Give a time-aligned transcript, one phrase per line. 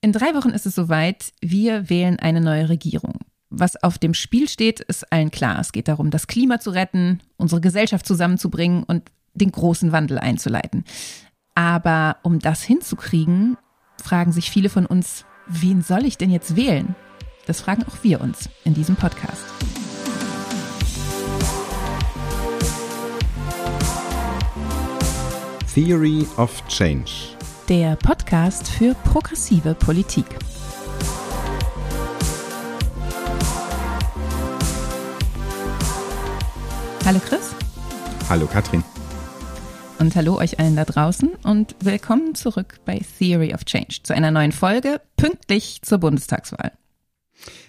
[0.00, 1.32] In drei Wochen ist es soweit.
[1.40, 3.18] Wir wählen eine neue Regierung.
[3.50, 5.58] Was auf dem Spiel steht, ist allen klar.
[5.58, 10.84] Es geht darum, das Klima zu retten, unsere Gesellschaft zusammenzubringen und den großen Wandel einzuleiten.
[11.56, 13.56] Aber um das hinzukriegen,
[14.00, 16.94] fragen sich viele von uns, wen soll ich denn jetzt wählen?
[17.46, 19.42] Das fragen auch wir uns in diesem Podcast.
[25.74, 27.37] Theory of Change.
[27.68, 30.24] Der Podcast für progressive Politik.
[37.04, 37.54] Hallo Chris.
[38.30, 38.82] Hallo Katrin.
[39.98, 44.30] Und hallo euch allen da draußen und willkommen zurück bei Theory of Change zu einer
[44.30, 46.72] neuen Folge, pünktlich zur Bundestagswahl.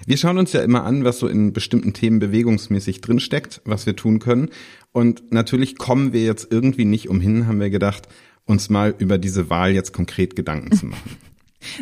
[0.06, 3.98] Wir schauen uns ja immer an, was so in bestimmten Themen bewegungsmäßig drinsteckt, was wir
[3.98, 4.50] tun können.
[4.94, 8.08] Und natürlich kommen wir jetzt irgendwie nicht umhin, haben wir gedacht,
[8.50, 11.12] uns mal über diese Wahl jetzt konkret Gedanken zu machen.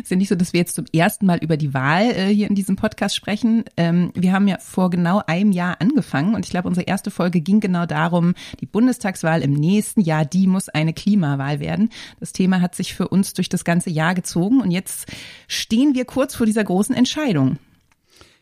[0.02, 2.48] ist ja nicht so, dass wir jetzt zum ersten Mal über die Wahl äh, hier
[2.48, 3.64] in diesem Podcast sprechen.
[3.76, 7.40] Ähm, wir haben ja vor genau einem Jahr angefangen und ich glaube, unsere erste Folge
[7.40, 11.90] ging genau darum, die Bundestagswahl im nächsten Jahr, die muss eine Klimawahl werden.
[12.20, 15.06] Das Thema hat sich für uns durch das ganze Jahr gezogen und jetzt
[15.46, 17.58] stehen wir kurz vor dieser großen Entscheidung.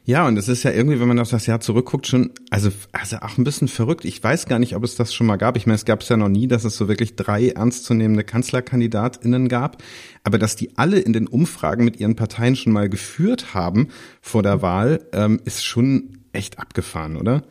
[0.09, 3.17] Ja, und es ist ja irgendwie, wenn man auf das Jahr zurückguckt, schon, also, also
[3.17, 4.05] auch ein bisschen verrückt.
[4.05, 5.57] Ich weiß gar nicht, ob es das schon mal gab.
[5.57, 9.49] Ich meine, es gab es ja noch nie, dass es so wirklich drei ernstzunehmende KanzlerkandidatInnen
[9.49, 9.83] gab.
[10.23, 13.89] Aber dass die alle in den Umfragen mit ihren Parteien schon mal geführt haben
[14.21, 17.43] vor der Wahl, ähm, ist schon echt abgefahren, oder?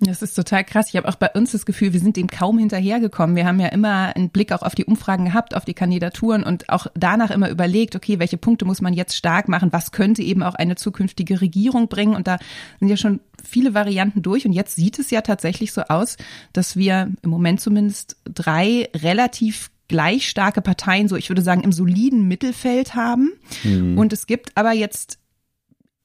[0.00, 0.88] Das ist total krass.
[0.90, 3.34] Ich habe auch bei uns das Gefühl, wir sind dem kaum hinterhergekommen.
[3.34, 6.68] Wir haben ja immer einen Blick auch auf die Umfragen gehabt, auf die Kandidaturen und
[6.68, 9.72] auch danach immer überlegt, okay, welche Punkte muss man jetzt stark machen?
[9.72, 12.14] Was könnte eben auch eine zukünftige Regierung bringen?
[12.14, 12.38] Und da
[12.78, 14.44] sind ja schon viele Varianten durch.
[14.44, 16.18] Und jetzt sieht es ja tatsächlich so aus,
[16.52, 21.72] dass wir im Moment zumindest drei relativ gleich starke Parteien, so ich würde sagen, im
[21.72, 23.32] soliden Mittelfeld haben.
[23.62, 23.96] Mhm.
[23.96, 25.18] Und es gibt aber jetzt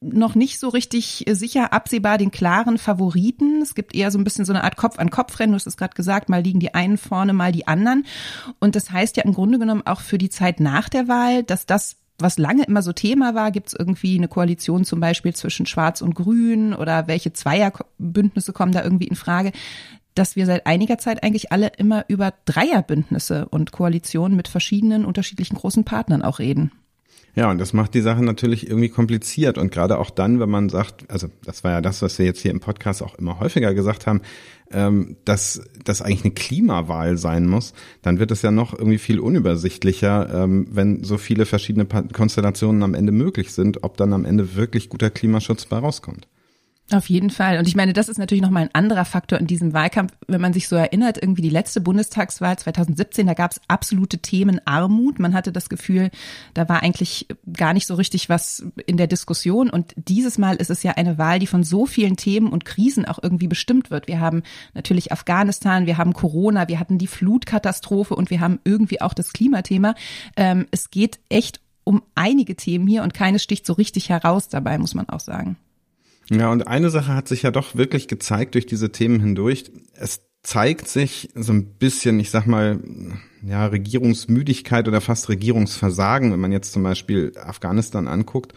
[0.02, 3.62] noch nicht so richtig sicher absehbar den klaren Favoriten.
[3.62, 6.28] Es gibt eher so ein bisschen so eine Art Kopf-an-Kopf-Rennen, du hast es gerade gesagt,
[6.28, 8.06] mal liegen die einen vorne, mal die anderen.
[8.60, 11.66] Und das heißt ja im Grunde genommen auch für die Zeit nach der Wahl, dass
[11.66, 15.66] das was lange immer so Thema war, gibt es irgendwie eine Koalition zum Beispiel zwischen
[15.66, 19.52] Schwarz und Grün oder welche Zweierbündnisse kommen da irgendwie in Frage,
[20.14, 25.56] dass wir seit einiger Zeit eigentlich alle immer über Dreierbündnisse und Koalitionen mit verschiedenen unterschiedlichen
[25.56, 26.72] großen Partnern auch reden.
[27.34, 29.58] Ja, und das macht die Sache natürlich irgendwie kompliziert.
[29.58, 32.42] Und gerade auch dann, wenn man sagt, also das war ja das, was wir jetzt
[32.42, 34.22] hier im Podcast auch immer häufiger gesagt haben,
[34.72, 39.20] ähm, dass das eigentlich eine Klimawahl sein muss, dann wird es ja noch irgendwie viel
[39.20, 44.56] unübersichtlicher, ähm, wenn so viele verschiedene Konstellationen am Ende möglich sind, ob dann am Ende
[44.56, 46.28] wirklich guter Klimaschutz bei rauskommt.
[46.94, 47.58] Auf jeden Fall.
[47.58, 50.12] Und ich meine, das ist natürlich nochmal ein anderer Faktor in diesem Wahlkampf.
[50.28, 54.60] Wenn man sich so erinnert, irgendwie die letzte Bundestagswahl 2017, da gab es absolute Themen
[54.66, 55.18] Armut.
[55.18, 56.12] Man hatte das Gefühl,
[56.54, 59.70] da war eigentlich gar nicht so richtig was in der Diskussion.
[59.70, 63.06] Und dieses Mal ist es ja eine Wahl, die von so vielen Themen und Krisen
[63.06, 64.10] auch irgendwie bestimmt wird.
[64.10, 69.00] Wir haben natürlich Afghanistan, wir haben Corona, wir hatten die Flutkatastrophe und wir haben irgendwie
[69.00, 69.96] auch das Klimathema.
[70.36, 74.78] Ähm, es geht echt um einige Themen hier und keines sticht so richtig heraus dabei,
[74.78, 75.56] muss man auch sagen.
[76.32, 79.66] Ja, und eine Sache hat sich ja doch wirklich gezeigt durch diese Themen hindurch.
[79.94, 82.80] Es zeigt sich so ein bisschen, ich sag mal,
[83.44, 88.54] ja, Regierungsmüdigkeit oder fast Regierungsversagen, wenn man jetzt zum Beispiel Afghanistan anguckt.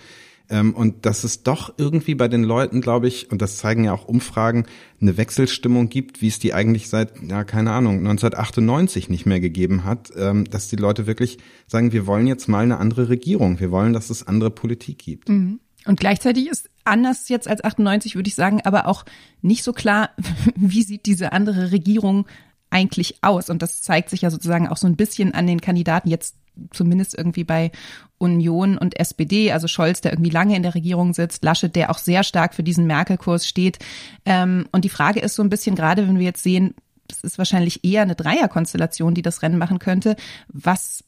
[0.48, 3.92] Ähm, und dass es doch irgendwie bei den Leuten, glaube ich, und das zeigen ja
[3.92, 4.66] auch Umfragen,
[5.00, 9.84] eine Wechselstimmung gibt, wie es die eigentlich seit, ja, keine Ahnung, 1998 nicht mehr gegeben
[9.84, 13.70] hat, ähm, dass die Leute wirklich sagen, wir wollen jetzt mal eine andere Regierung, wir
[13.70, 15.28] wollen, dass es andere Politik gibt.
[15.28, 15.60] Mhm.
[15.86, 19.04] Und gleichzeitig ist anders jetzt als 98, würde ich sagen, aber auch
[19.42, 20.10] nicht so klar,
[20.56, 22.26] wie sieht diese andere Regierung
[22.70, 23.50] eigentlich aus.
[23.50, 26.36] Und das zeigt sich ja sozusagen auch so ein bisschen an den Kandidaten jetzt
[26.70, 27.72] zumindest irgendwie bei
[28.18, 31.98] Union und SPD, also Scholz, der irgendwie lange in der Regierung sitzt, Laschet, der auch
[31.98, 33.78] sehr stark für diesen Merkel-Kurs steht.
[34.24, 36.74] Ähm, und die Frage ist so ein bisschen, gerade wenn wir jetzt sehen,
[37.08, 40.16] das ist wahrscheinlich eher eine Dreierkonstellation, die das Rennen machen könnte.
[40.48, 41.04] Was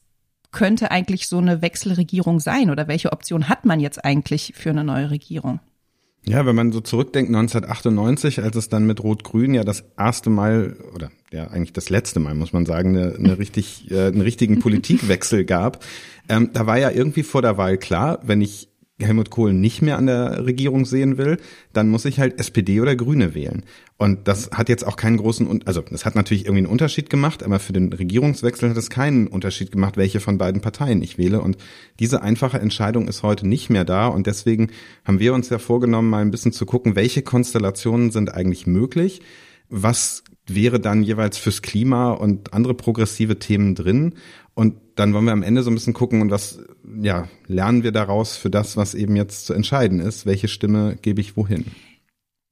[0.51, 4.83] könnte eigentlich so eine Wechselregierung sein oder welche Option hat man jetzt eigentlich für eine
[4.83, 5.59] neue Regierung?
[6.27, 10.75] Ja, wenn man so zurückdenkt, 1998, als es dann mit Rot-Grün ja das erste Mal
[10.93, 14.59] oder ja eigentlich das letzte Mal, muss man sagen, eine, eine richtig, äh, einen richtigen
[14.59, 15.85] Politikwechsel gab,
[16.27, 18.67] ähm, da war ja irgendwie vor der Wahl klar, wenn ich
[18.99, 21.37] Helmut Kohl nicht mehr an der Regierung sehen will,
[21.71, 23.63] dann muss ich halt SPD oder Grüne wählen.
[23.97, 27.43] Und das hat jetzt auch keinen großen, also das hat natürlich irgendwie einen Unterschied gemacht,
[27.43, 31.41] aber für den Regierungswechsel hat es keinen Unterschied gemacht, welche von beiden Parteien ich wähle.
[31.41, 31.57] Und
[31.99, 34.07] diese einfache Entscheidung ist heute nicht mehr da.
[34.07, 34.69] Und deswegen
[35.05, 39.21] haben wir uns ja vorgenommen, mal ein bisschen zu gucken, welche Konstellationen sind eigentlich möglich,
[39.69, 44.15] was wäre dann jeweils fürs Klima und andere progressive Themen drin.
[44.53, 46.59] Und dann wollen wir am Ende so ein bisschen gucken und was,
[47.01, 50.25] ja, lernen wir daraus für das, was eben jetzt zu entscheiden ist.
[50.25, 51.65] Welche Stimme gebe ich wohin?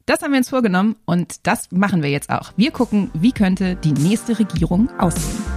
[0.06, 2.54] Das haben wir uns vorgenommen und das machen wir jetzt auch.
[2.58, 5.55] Wir gucken, wie könnte die nächste Regierung aussehen.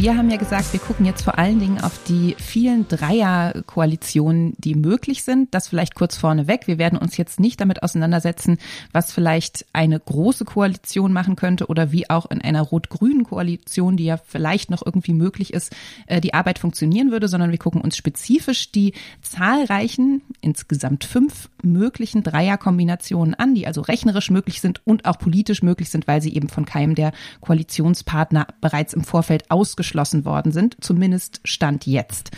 [0.00, 4.76] Wir haben ja gesagt, wir gucken jetzt vor allen Dingen auf die vielen Dreierkoalitionen, die
[4.76, 5.52] möglich sind.
[5.52, 6.68] Das vielleicht kurz vorneweg.
[6.68, 8.58] Wir werden uns jetzt nicht damit auseinandersetzen,
[8.92, 14.04] was vielleicht eine große Koalition machen könnte oder wie auch in einer rot-grünen Koalition, die
[14.04, 15.74] ja vielleicht noch irgendwie möglich ist,
[16.06, 18.92] äh, die Arbeit funktionieren würde, sondern wir gucken uns spezifisch die
[19.22, 25.90] zahlreichen, insgesamt fünf möglichen Dreierkombinationen an, die also rechnerisch möglich sind und auch politisch möglich
[25.90, 27.10] sind, weil sie eben von keinem der
[27.40, 32.30] Koalitionspartner bereits im Vorfeld ausgeschlossen geschlossen worden sind, zumindest Stand jetzt.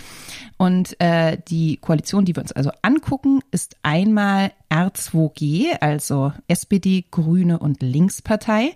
[0.57, 7.59] Und äh, die Koalition, die wir uns also angucken, ist einmal R2G, also SPD, Grüne
[7.59, 8.73] und Linkspartei.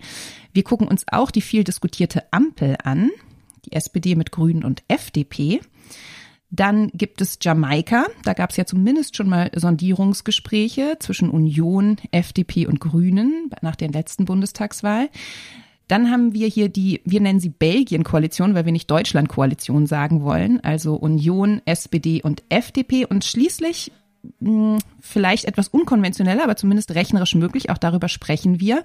[0.53, 3.11] Wir gucken uns auch die viel diskutierte Ampel an,
[3.65, 5.61] die SPD mit Grünen und FDP.
[6.51, 8.07] Dann gibt es Jamaika.
[8.25, 13.89] Da gab es ja zumindest schon mal Sondierungsgespräche zwischen Union, FDP und Grünen nach der
[13.89, 15.11] letzten Bundestagswahl.
[15.89, 20.61] Dann haben wir hier die, wir nennen sie Belgien-Koalition, weil wir nicht Deutschland-Koalition sagen wollen,
[20.61, 23.05] also Union, SPD und FDP.
[23.05, 23.93] Und schließlich
[24.41, 28.83] hm, vielleicht etwas unkonventioneller, aber zumindest rechnerisch möglich, auch darüber sprechen wir,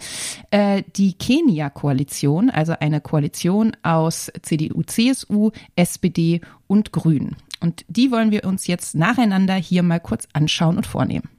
[0.51, 7.37] äh, die Kenia-Koalition, also eine Koalition aus CDU, CSU, SPD und Grünen.
[7.59, 11.29] Und die wollen wir uns jetzt nacheinander hier mal kurz anschauen und vornehmen.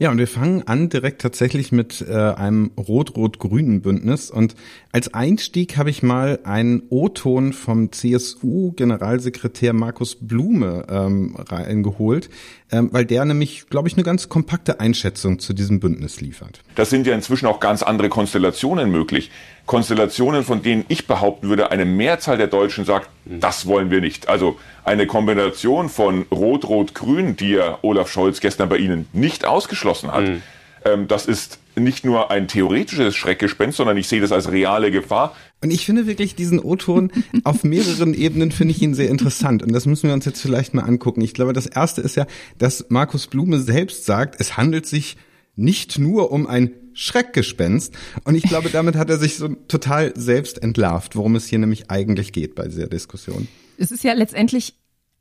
[0.00, 4.30] Ja, und wir fangen an direkt tatsächlich mit äh, einem rot-rot-grünen Bündnis.
[4.30, 4.54] Und
[4.92, 12.30] als Einstieg habe ich mal einen O-Ton vom CSU-Generalsekretär Markus Blume ähm, reingeholt,
[12.72, 16.62] ähm, weil der nämlich, glaube ich, eine ganz kompakte Einschätzung zu diesem Bündnis liefert.
[16.76, 19.30] Das sind ja inzwischen auch ganz andere Konstellationen möglich.
[19.70, 24.28] Konstellationen, von denen ich behaupten würde, eine Mehrzahl der Deutschen sagt, das wollen wir nicht.
[24.28, 30.24] Also eine Kombination von Rot-Rot-Grün, die ja Olaf Scholz gestern bei Ihnen nicht ausgeschlossen hat.
[30.24, 30.42] Mhm.
[30.84, 35.36] Ähm, das ist nicht nur ein theoretisches Schreckgespenst, sondern ich sehe das als reale Gefahr.
[35.62, 37.12] Und ich finde wirklich diesen O-Ton
[37.44, 39.62] auf mehreren Ebenen finde ich ihn sehr interessant.
[39.62, 41.20] Und das müssen wir uns jetzt vielleicht mal angucken.
[41.20, 42.26] Ich glaube, das erste ist ja,
[42.58, 45.16] dass Markus Blume selbst sagt, es handelt sich
[45.54, 47.94] nicht nur um ein Schreckgespenst.
[48.24, 51.90] Und ich glaube, damit hat er sich so total selbst entlarvt, worum es hier nämlich
[51.90, 53.48] eigentlich geht bei dieser Diskussion.
[53.78, 54.74] Es ist ja letztendlich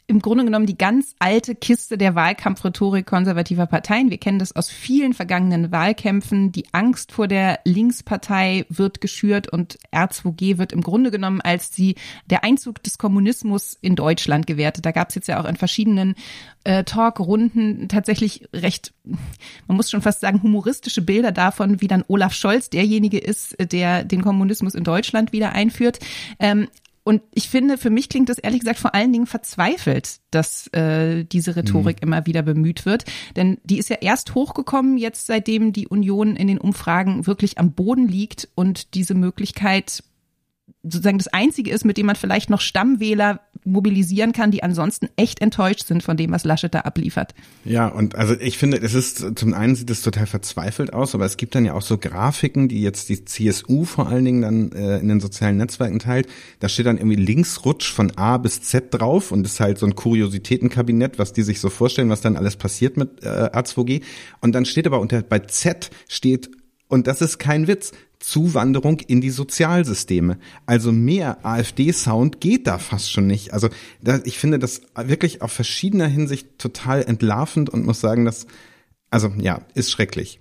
[0.09, 4.09] im Grunde genommen die ganz alte Kiste der Wahlkampfrhetorik konservativer Parteien.
[4.09, 6.51] Wir kennen das aus vielen vergangenen Wahlkämpfen.
[6.51, 11.93] Die Angst vor der Linkspartei wird geschürt und R2G wird im Grunde genommen als die,
[12.25, 14.83] der Einzug des Kommunismus in Deutschland gewertet.
[14.83, 16.15] Da gab es jetzt ja auch in verschiedenen
[16.63, 18.95] äh, Talkrunden tatsächlich recht,
[19.67, 24.03] man muss schon fast sagen, humoristische Bilder davon, wie dann Olaf Scholz derjenige ist, der
[24.05, 25.99] den Kommunismus in Deutschland wieder einführt.
[26.39, 26.67] Ähm,
[27.03, 31.23] und ich finde, für mich klingt das ehrlich gesagt vor allen Dingen verzweifelt, dass äh,
[31.23, 32.07] diese Rhetorik mhm.
[32.07, 33.05] immer wieder bemüht wird.
[33.35, 37.71] Denn die ist ja erst hochgekommen, jetzt seitdem die Union in den Umfragen wirklich am
[37.71, 40.03] Boden liegt und diese Möglichkeit
[40.83, 45.41] sozusagen das Einzige ist, mit dem man vielleicht noch Stammwähler mobilisieren kann, die ansonsten echt
[45.41, 47.33] enttäuscht sind von dem, was Laschet da abliefert.
[47.65, 51.25] Ja, und also ich finde, es ist, zum einen sieht es total verzweifelt aus, aber
[51.25, 54.71] es gibt dann ja auch so Grafiken, die jetzt die CSU vor allen Dingen dann
[54.71, 56.27] äh, in den sozialen Netzwerken teilt.
[56.59, 59.95] Da steht dann irgendwie Linksrutsch von A bis Z drauf und ist halt so ein
[59.95, 64.01] Kuriositätenkabinett, was die sich so vorstellen, was dann alles passiert mit äh, A2G.
[64.41, 66.49] Und dann steht aber unter, bei Z steht
[66.89, 67.91] und das ist kein Witz.
[68.19, 70.37] Zuwanderung in die Sozialsysteme.
[70.65, 73.53] Also mehr AfD-Sound geht da fast schon nicht.
[73.53, 73.69] Also
[74.01, 78.45] da, ich finde das wirklich auf verschiedener Hinsicht total entlarvend und muss sagen, dass,
[79.09, 80.39] also ja, ist schrecklich.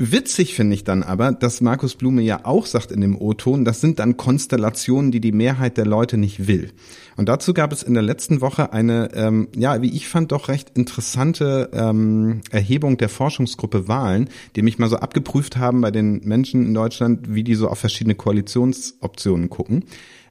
[0.00, 3.80] Witzig finde ich dann aber, dass Markus Blume ja auch sagt in dem O-Ton, das
[3.80, 6.70] sind dann Konstellationen, die die Mehrheit der Leute nicht will.
[7.16, 10.46] Und dazu gab es in der letzten Woche eine, ähm, ja, wie ich fand, doch
[10.46, 16.20] recht interessante ähm, Erhebung der Forschungsgruppe Wahlen, die mich mal so abgeprüft haben bei den
[16.22, 19.82] Menschen in Deutschland, wie die so auf verschiedene Koalitionsoptionen gucken.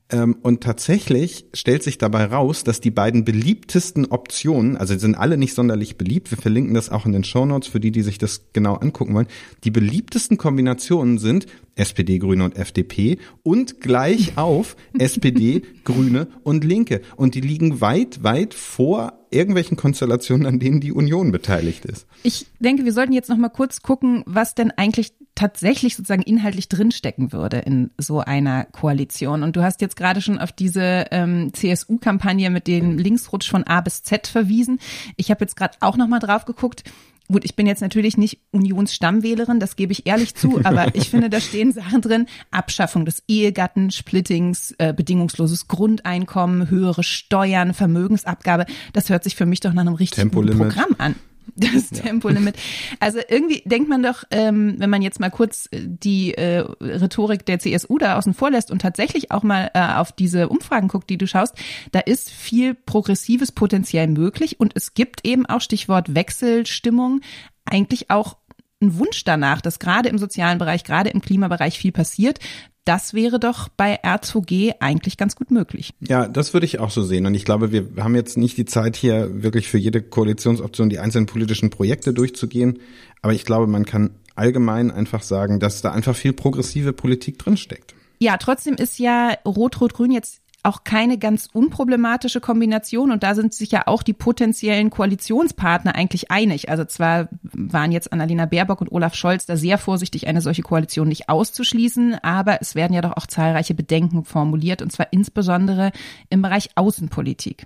[0.10, 5.38] Ähm, und tatsächlich stellt sich dabei raus, dass die beiden beliebtesten Optionen, also sind alle
[5.38, 8.18] nicht sonderlich beliebt, wir verlinken das auch in den Show Notes für die, die sich
[8.18, 9.28] das genau angucken wollen,
[9.66, 17.02] die beliebtesten Kombinationen sind SPD, Grüne und FDP und gleich auf SPD, Grüne und Linke.
[17.18, 22.08] Und die liegen weit, weit vor irgendwelchen Konstellationen, an denen die Union beteiligt ist.
[22.24, 26.68] Ich denke, wir sollten jetzt noch mal kurz gucken, was denn eigentlich tatsächlich sozusagen inhaltlich
[26.68, 29.44] drinstecken würde in so einer Koalition.
[29.44, 33.82] Und du hast jetzt gerade schon auf diese ähm, CSU-Kampagne mit dem Linksrutsch von A
[33.82, 34.80] bis Z verwiesen.
[35.16, 36.84] Ich habe jetzt gerade auch noch mal drauf geguckt.
[37.30, 41.30] Gut, ich bin jetzt natürlich nicht Unionsstammwählerin, das gebe ich ehrlich zu, aber ich finde,
[41.30, 42.26] da stehen Sachen drin.
[42.52, 48.66] Abschaffung des Ehegattensplittings, äh, bedingungsloses Grundeinkommen, höhere Steuern, Vermögensabgabe.
[48.94, 51.16] Das hört sich für mich doch nach einem richtigen Programm an.
[51.56, 51.90] Das.
[51.90, 52.56] Tempolimit.
[53.00, 57.46] Also irgendwie denkt man doch, ähm, wenn man jetzt mal kurz äh, die äh, Rhetorik
[57.46, 61.10] der CSU da außen vor lässt und tatsächlich auch mal äh, auf diese Umfragen guckt,
[61.10, 61.56] die du schaust,
[61.92, 67.22] da ist viel progressives Potenzial möglich und es gibt eben auch Stichwort Wechselstimmung
[67.66, 68.38] eigentlich auch
[68.82, 72.40] ein Wunsch danach, dass gerade im sozialen Bereich, gerade im Klimabereich viel passiert.
[72.86, 75.94] Das wäre doch bei R2G eigentlich ganz gut möglich.
[76.00, 77.26] Ja, das würde ich auch so sehen.
[77.26, 81.00] Und ich glaube, wir haben jetzt nicht die Zeit hier wirklich für jede Koalitionsoption die
[81.00, 82.80] einzelnen politischen Projekte durchzugehen.
[83.22, 87.94] Aber ich glaube, man kann allgemein einfach sagen, dass da einfach viel progressive Politik drinsteckt.
[88.20, 93.72] Ja, trotzdem ist ja Rot-Rot-Grün jetzt auch keine ganz unproblematische Kombination und da sind sich
[93.72, 96.70] ja auch die potenziellen Koalitionspartner eigentlich einig.
[96.70, 101.08] Also zwar waren jetzt Annalena Baerbock und Olaf Scholz da sehr vorsichtig, eine solche Koalition
[101.08, 105.92] nicht auszuschließen, aber es werden ja doch auch zahlreiche Bedenken formuliert und zwar insbesondere
[106.30, 107.66] im Bereich Außenpolitik.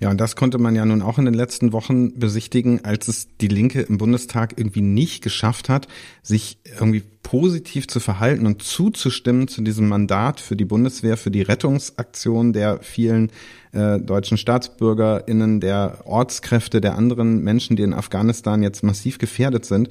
[0.00, 3.36] Ja, und das konnte man ja nun auch in den letzten Wochen besichtigen, als es
[3.40, 5.88] die Linke im Bundestag irgendwie nicht geschafft hat,
[6.22, 11.42] sich irgendwie positiv zu verhalten und zuzustimmen zu diesem Mandat für die Bundeswehr, für die
[11.42, 13.32] Rettungsaktion der vielen
[13.72, 19.88] äh, deutschen StaatsbürgerInnen, der Ortskräfte, der anderen Menschen, die in Afghanistan jetzt massiv gefährdet sind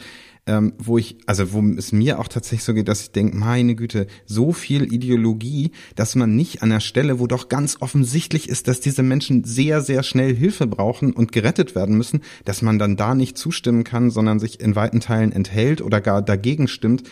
[0.48, 3.76] ähm, wo ich, also wo es mir auch tatsächlich so geht, dass ich denke, meine
[3.76, 8.68] Güte, so viel Ideologie, dass man nicht an der Stelle, wo doch ganz offensichtlich ist,
[8.68, 12.96] dass diese Menschen sehr, sehr schnell Hilfe brauchen und gerettet werden müssen, dass man dann
[12.96, 17.04] da nicht zustimmen kann, sondern sich in weiten Teilen enthält oder gar dagegen stimmt.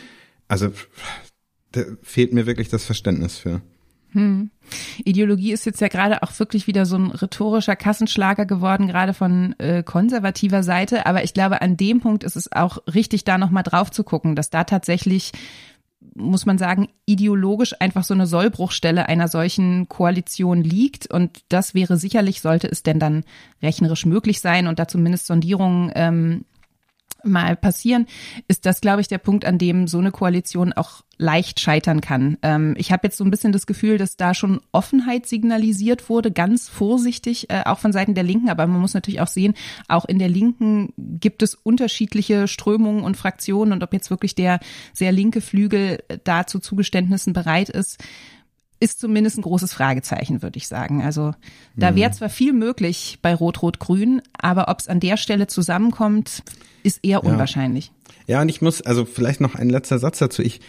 [0.48, 0.72] Also
[1.74, 3.62] da fehlt mir wirklich das Verständnis für.
[4.16, 4.50] Hm.
[5.04, 9.54] Ideologie ist jetzt ja gerade auch wirklich wieder so ein rhetorischer Kassenschlager geworden, gerade von
[9.60, 11.06] äh, konservativer Seite.
[11.06, 14.36] Aber ich glaube, an dem Punkt ist es auch richtig, da nochmal drauf zu gucken,
[14.36, 15.34] dass da tatsächlich
[16.14, 21.08] muss man sagen, ideologisch einfach so eine Sollbruchstelle einer solchen Koalition liegt.
[21.08, 23.24] Und das wäre sicherlich, sollte es denn dann
[23.62, 26.46] rechnerisch möglich sein und da zumindest Sondierungen ähm,
[27.26, 28.08] mal passieren,
[28.48, 32.38] ist das, glaube ich, der Punkt, an dem so eine Koalition auch leicht scheitern kann.
[32.42, 36.32] Ähm, ich habe jetzt so ein bisschen das Gefühl, dass da schon Offenheit signalisiert wurde,
[36.32, 38.50] ganz vorsichtig, äh, auch von Seiten der Linken.
[38.50, 39.54] Aber man muss natürlich auch sehen,
[39.88, 44.60] auch in der Linken gibt es unterschiedliche Strömungen und Fraktionen und ob jetzt wirklich der
[44.94, 48.04] sehr linke Flügel da zu Zugeständnissen bereit ist,
[48.80, 51.02] ist zumindest ein großes Fragezeichen, würde ich sagen.
[51.02, 51.34] Also
[51.76, 51.96] da mhm.
[51.96, 56.44] wäre zwar viel möglich bei Rot-Rot-Grün, aber ob es an der Stelle zusammenkommt,
[56.84, 57.92] ist eher unwahrscheinlich.
[58.28, 58.36] Ja.
[58.36, 60.42] ja, und ich muss, also vielleicht noch ein letzter Satz dazu.
[60.42, 60.60] Ich,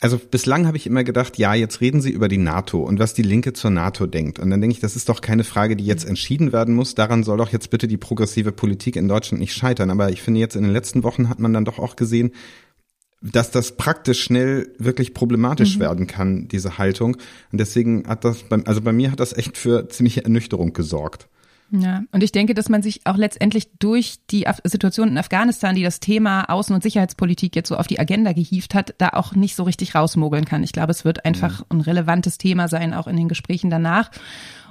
[0.00, 3.14] also bislang habe ich immer gedacht, ja, jetzt reden Sie über die NATO und was
[3.14, 4.38] die Linke zur NATO denkt.
[4.38, 6.94] Und dann denke ich, das ist doch keine Frage, die jetzt entschieden werden muss.
[6.94, 9.90] Daran soll doch jetzt bitte die progressive Politik in Deutschland nicht scheitern.
[9.90, 12.30] Aber ich finde jetzt in den letzten Wochen hat man dann doch auch gesehen,
[13.20, 15.80] dass das praktisch schnell wirklich problematisch mhm.
[15.80, 17.16] werden kann, diese Haltung.
[17.50, 21.28] Und deswegen hat das, beim, also bei mir hat das echt für ziemliche Ernüchterung gesorgt.
[21.70, 25.82] Ja, und ich denke, dass man sich auch letztendlich durch die Situation in Afghanistan, die
[25.82, 29.54] das Thema Außen- und Sicherheitspolitik jetzt so auf die Agenda gehievt hat, da auch nicht
[29.54, 30.62] so richtig rausmogeln kann.
[30.62, 34.10] Ich glaube, es wird einfach ein relevantes Thema sein, auch in den Gesprächen danach.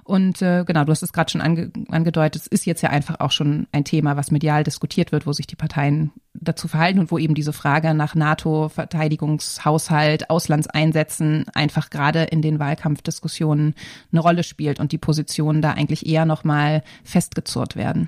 [0.08, 3.20] Und äh, genau, du hast es gerade schon ange angedeutet, es ist jetzt ja einfach
[3.20, 7.12] auch schon ein Thema, was medial diskutiert wird, wo sich die Parteien dazu verhalten und
[7.12, 13.76] wo eben diese Frage nach NATO, Verteidigungshaushalt, Auslandseinsätzen einfach gerade in den Wahlkampfdiskussionen
[14.14, 18.08] eine Rolle spielt und die Positionen da eigentlich eher nochmal festgezurrt werden.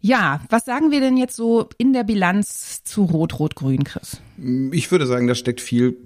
[0.00, 4.20] Ja, was sagen wir denn jetzt so in der Bilanz zu Rot-Rot-Grün, Chris?
[4.70, 5.96] Ich würde sagen, da steckt viel,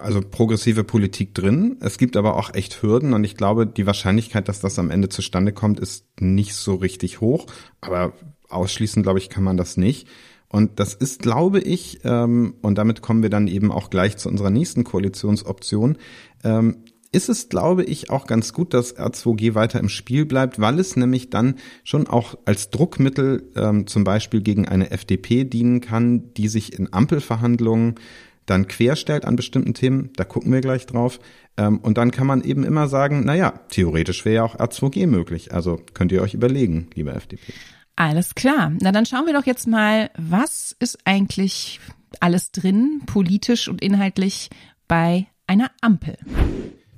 [0.00, 1.76] also progressive Politik drin.
[1.80, 5.08] Es gibt aber auch echt Hürden und ich glaube, die Wahrscheinlichkeit, dass das am Ende
[5.08, 7.46] zustande kommt, ist nicht so richtig hoch.
[7.80, 8.12] Aber
[8.48, 10.08] ausschließen, glaube ich, kann man das nicht.
[10.48, 14.28] Und das ist, glaube ich, ähm, und damit kommen wir dann eben auch gleich zu
[14.28, 15.96] unserer nächsten Koalitionsoption,
[16.42, 16.78] ähm,
[17.12, 20.96] ist es, glaube ich, auch ganz gut, dass R2G weiter im Spiel bleibt, weil es
[20.96, 26.48] nämlich dann schon auch als Druckmittel ähm, zum Beispiel gegen eine FDP dienen kann, die
[26.48, 27.96] sich in Ampelverhandlungen
[28.50, 30.10] dann querstellt an bestimmten Themen.
[30.16, 31.20] Da gucken wir gleich drauf.
[31.56, 35.06] Ähm, und dann kann man eben immer sagen, na ja, theoretisch wäre ja auch R2G
[35.06, 35.54] möglich.
[35.54, 37.52] Also könnt ihr euch überlegen, liebe FDP.
[37.96, 38.72] Alles klar.
[38.80, 41.80] Na dann schauen wir doch jetzt mal, was ist eigentlich
[42.18, 44.50] alles drin, politisch und inhaltlich
[44.88, 46.16] bei einer Ampel.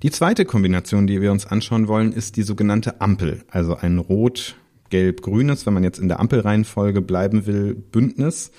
[0.02, 4.56] Die zweite Kombination, die wir uns anschauen wollen, ist die sogenannte Ampel, also ein rot,
[4.90, 8.50] gelb, grünes, wenn man jetzt in der Ampelreihenfolge bleiben will, Bündnis.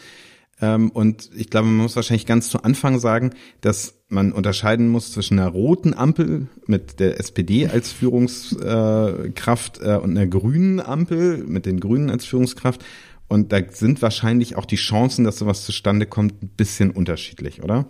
[0.63, 5.12] Ähm, und ich glaube, man muss wahrscheinlich ganz zu Anfang sagen, dass man unterscheiden muss
[5.12, 11.65] zwischen einer roten Ampel mit der SPD als Führungskraft äh, und einer grünen Ampel mit
[11.65, 12.82] den Grünen als Führungskraft
[13.27, 17.88] Und da sind wahrscheinlich auch die Chancen, dass sowas zustande kommt, ein bisschen unterschiedlich, oder?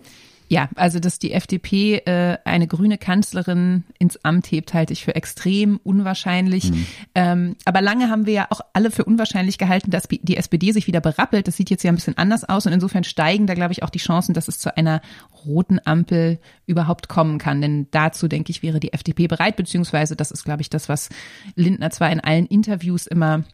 [0.48, 5.14] Ja, also dass die FDP äh, eine grüne Kanzlerin ins Amt hebt, halte ich für
[5.14, 6.70] extrem unwahrscheinlich.
[6.70, 6.86] Mhm.
[7.14, 10.86] Ähm, aber lange haben wir ja auch alle für unwahrscheinlich gehalten, dass die SPD sich
[10.86, 11.48] wieder berappelt.
[11.48, 13.90] Das sieht jetzt ja ein bisschen anders aus und insofern steigen da, glaube ich, auch
[13.90, 15.00] die Chancen, dass es zu einer
[15.46, 17.62] roten Ampel überhaupt kommen kann.
[17.62, 21.08] Denn dazu, denke ich, wäre die FDP bereit, beziehungsweise das ist, glaube ich, das, was
[21.54, 23.44] Lindner zwar in allen Interviews immer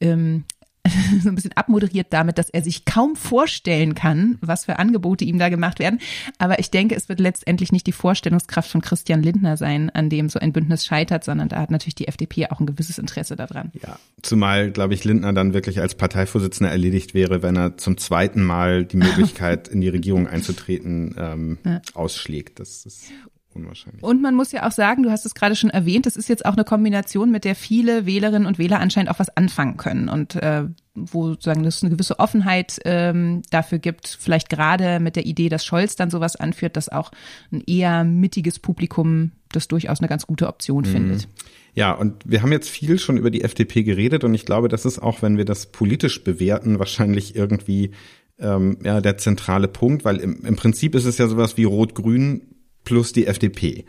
[0.00, 0.44] ähm,
[1.22, 5.38] so ein bisschen abmoderiert damit, dass er sich kaum vorstellen kann, was für Angebote ihm
[5.38, 6.00] da gemacht werden.
[6.38, 10.28] Aber ich denke, es wird letztendlich nicht die Vorstellungskraft von Christian Lindner sein, an dem
[10.28, 13.72] so ein Bündnis scheitert, sondern da hat natürlich die FDP auch ein gewisses Interesse daran.
[13.82, 18.42] Ja, zumal, glaube ich, Lindner dann wirklich als Parteivorsitzender erledigt wäre, wenn er zum zweiten
[18.44, 21.80] Mal die Möglichkeit, in die Regierung einzutreten, ähm, ja.
[21.94, 22.60] ausschlägt.
[22.60, 23.10] Das ist
[23.56, 24.02] unwahrscheinlich.
[24.02, 26.44] Und man muss ja auch sagen, du hast es gerade schon erwähnt, das ist jetzt
[26.44, 30.36] auch eine Kombination, mit der viele Wählerinnen und Wähler anscheinend auch was anfangen können und
[30.36, 35.48] äh, wo sozusagen es eine gewisse Offenheit ähm, dafür gibt, vielleicht gerade mit der Idee,
[35.48, 37.10] dass Scholz dann sowas anführt, dass auch
[37.52, 40.86] ein eher mittiges Publikum das durchaus eine ganz gute Option mhm.
[40.86, 41.28] findet.
[41.74, 44.86] Ja, und wir haben jetzt viel schon über die FDP geredet und ich glaube, das
[44.86, 47.90] ist auch, wenn wir das politisch bewerten, wahrscheinlich irgendwie
[48.38, 52.55] ähm, ja der zentrale Punkt, weil im, im Prinzip ist es ja sowas wie Rot-Grün
[52.86, 53.84] plus die FDP.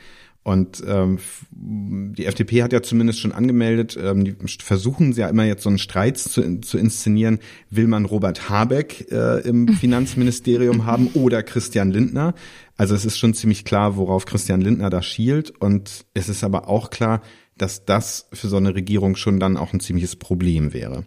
[0.47, 1.19] Und ähm,
[1.51, 5.67] die FDP hat ja zumindest schon angemeldet, ähm, die versuchen sie ja immer jetzt so
[5.67, 7.39] einen Streit zu, zu inszenieren,
[7.69, 12.33] will man Robert Habeck äh, im Finanzministerium haben oder Christian Lindner.
[12.77, 15.49] Also es ist schon ziemlich klar, worauf Christian Lindner da schielt.
[15.49, 17.21] Und es ist aber auch klar,
[17.57, 21.05] dass das für so eine Regierung schon dann auch ein ziemliches Problem wäre.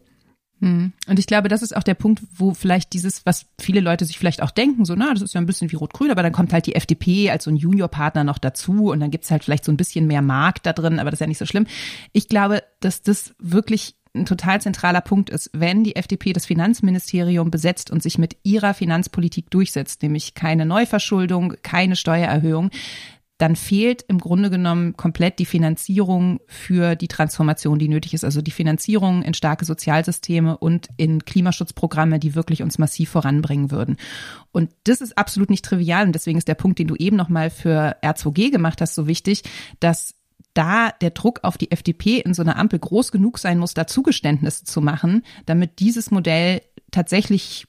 [0.61, 0.93] Hm.
[1.07, 4.19] Und ich glaube, das ist auch der Punkt, wo vielleicht dieses, was viele Leute sich
[4.19, 6.52] vielleicht auch denken, so, na, das ist ja ein bisschen wie Rot-Grün, aber dann kommt
[6.52, 9.73] halt die FDP als so ein Juniorpartner noch dazu und dann gibt's halt vielleicht so
[9.73, 11.67] ein bisschen mehr Markt da drin, aber das ist ja nicht so schlimm.
[12.12, 17.50] Ich glaube, dass das wirklich ein total zentraler Punkt ist, wenn die FDP das Finanzministerium
[17.50, 22.71] besetzt und sich mit ihrer Finanzpolitik durchsetzt, nämlich keine Neuverschuldung, keine Steuererhöhung,
[23.40, 28.23] dann fehlt im Grunde genommen komplett die Finanzierung für die Transformation, die nötig ist.
[28.23, 33.96] Also die Finanzierung in starke Sozialsysteme und in Klimaschutzprogramme, die wirklich uns massiv voranbringen würden.
[34.53, 36.05] Und das ist absolut nicht trivial.
[36.05, 39.42] Und deswegen ist der Punkt, den du eben nochmal für R2G gemacht hast, so wichtig,
[39.81, 40.14] dass
[40.53, 43.87] da der Druck auf die FDP in so einer Ampel groß genug sein muss, da
[43.87, 47.66] Zugeständnisse zu machen, damit dieses Modell tatsächlich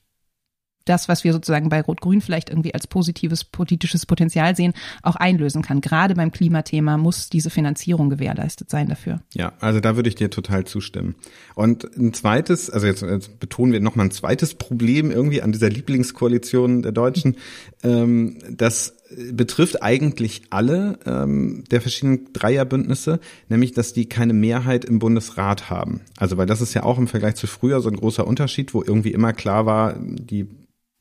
[0.86, 5.62] das, was wir sozusagen bei Rot-Grün vielleicht irgendwie als positives politisches Potenzial sehen, auch einlösen
[5.62, 5.82] kann.
[5.82, 9.22] Gerade beim Klimathema muss diese Finanzierung gewährleistet sein dafür.
[9.34, 11.16] Ja, also da würde ich dir total zustimmen.
[11.56, 15.70] Und ein zweites, also jetzt, jetzt betonen wir nochmal ein zweites Problem irgendwie an dieser
[15.70, 17.38] Lieblingskoalition der Deutschen,
[17.84, 19.01] ähm, das
[19.32, 23.20] betrifft eigentlich alle ähm, der verschiedenen Dreierbündnisse,
[23.50, 26.02] nämlich dass die keine Mehrheit im Bundesrat haben.
[26.18, 28.82] Also weil das ist ja auch im Vergleich zu früher so ein großer Unterschied, wo
[28.82, 30.48] irgendwie immer klar war, die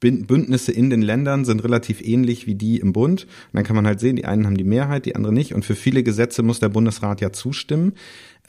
[0.01, 3.25] Bündnisse in den Ländern sind relativ ähnlich wie die im Bund.
[3.25, 5.55] Und dann kann man halt sehen, die einen haben die Mehrheit, die anderen nicht.
[5.55, 7.93] Und für viele Gesetze muss der Bundesrat ja zustimmen.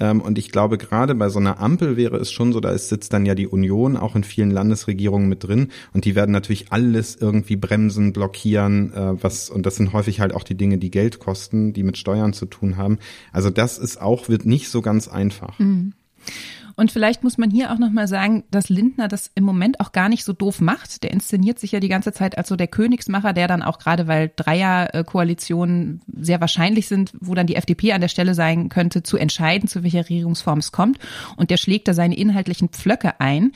[0.02, 3.14] Ähm, und ich glaube, gerade bei so einer Ampel wäre es schon so, da sitzt
[3.14, 5.70] dann ja die Union auch in vielen Landesregierungen mit drin.
[5.94, 10.34] Und die werden natürlich alles irgendwie bremsen, blockieren, äh, was, und das sind häufig halt
[10.34, 12.98] auch die Dinge, die Geld kosten, die mit Steuern zu tun haben.
[13.32, 15.60] Also das ist auch, wird nicht so ganz einfach.
[15.60, 15.94] Mhm.
[16.76, 20.10] Und vielleicht muss man hier auch nochmal sagen, dass Lindner das im Moment auch gar
[20.10, 21.04] nicht so doof macht.
[21.04, 24.08] Der inszeniert sich ja die ganze Zeit als so der Königsmacher, der dann auch gerade,
[24.08, 29.18] weil Dreierkoalitionen sehr wahrscheinlich sind, wo dann die FDP an der Stelle sein könnte, zu
[29.18, 31.00] entscheiden, zu welcher Regierungsform es kommt.
[31.36, 33.52] Und der schlägt da seine inhaltlichen Pflöcke ein.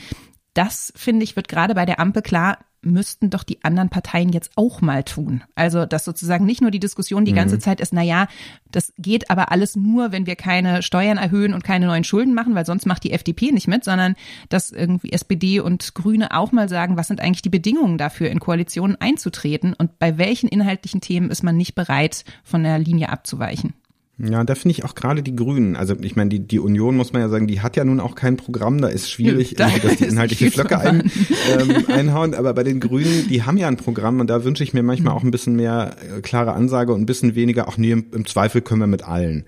[0.55, 4.51] Das, finde ich, wird gerade bei der Ampel klar, müssten doch die anderen Parteien jetzt
[4.55, 5.43] auch mal tun.
[5.55, 7.37] Also, dass sozusagen nicht nur die Diskussion die mhm.
[7.37, 8.27] ganze Zeit ist, na ja,
[8.71, 12.55] das geht aber alles nur, wenn wir keine Steuern erhöhen und keine neuen Schulden machen,
[12.55, 14.15] weil sonst macht die FDP nicht mit, sondern
[14.49, 18.39] dass irgendwie SPD und Grüne auch mal sagen, was sind eigentlich die Bedingungen dafür, in
[18.39, 23.73] Koalitionen einzutreten und bei welchen inhaltlichen Themen ist man nicht bereit, von der Linie abzuweichen.
[24.17, 25.75] Ja, da finde ich auch gerade die Grünen.
[25.75, 28.15] Also ich meine, die, die Union muss man ja sagen, die hat ja nun auch
[28.15, 31.11] kein Programm, da ist schwierig, da dass die inhaltliche Flöcke ein,
[31.51, 32.33] ähm, einhauen.
[32.33, 35.13] Aber bei den Grünen, die haben ja ein Programm und da wünsche ich mir manchmal
[35.13, 38.25] auch ein bisschen mehr äh, klare Ansage und ein bisschen weniger, auch nee, im, im
[38.25, 39.45] Zweifel können wir mit allen.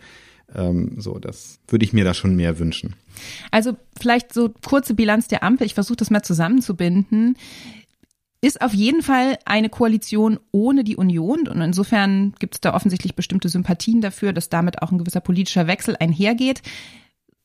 [0.53, 2.95] Ähm, so, das würde ich mir da schon mehr wünschen.
[3.51, 5.65] Also vielleicht so kurze Bilanz der Ampel.
[5.65, 7.37] Ich versuche das mal zusammenzubinden
[8.41, 13.15] ist auf jeden Fall eine Koalition ohne die Union und insofern gibt es da offensichtlich
[13.15, 16.61] bestimmte Sympathien dafür, dass damit auch ein gewisser politischer Wechsel einhergeht.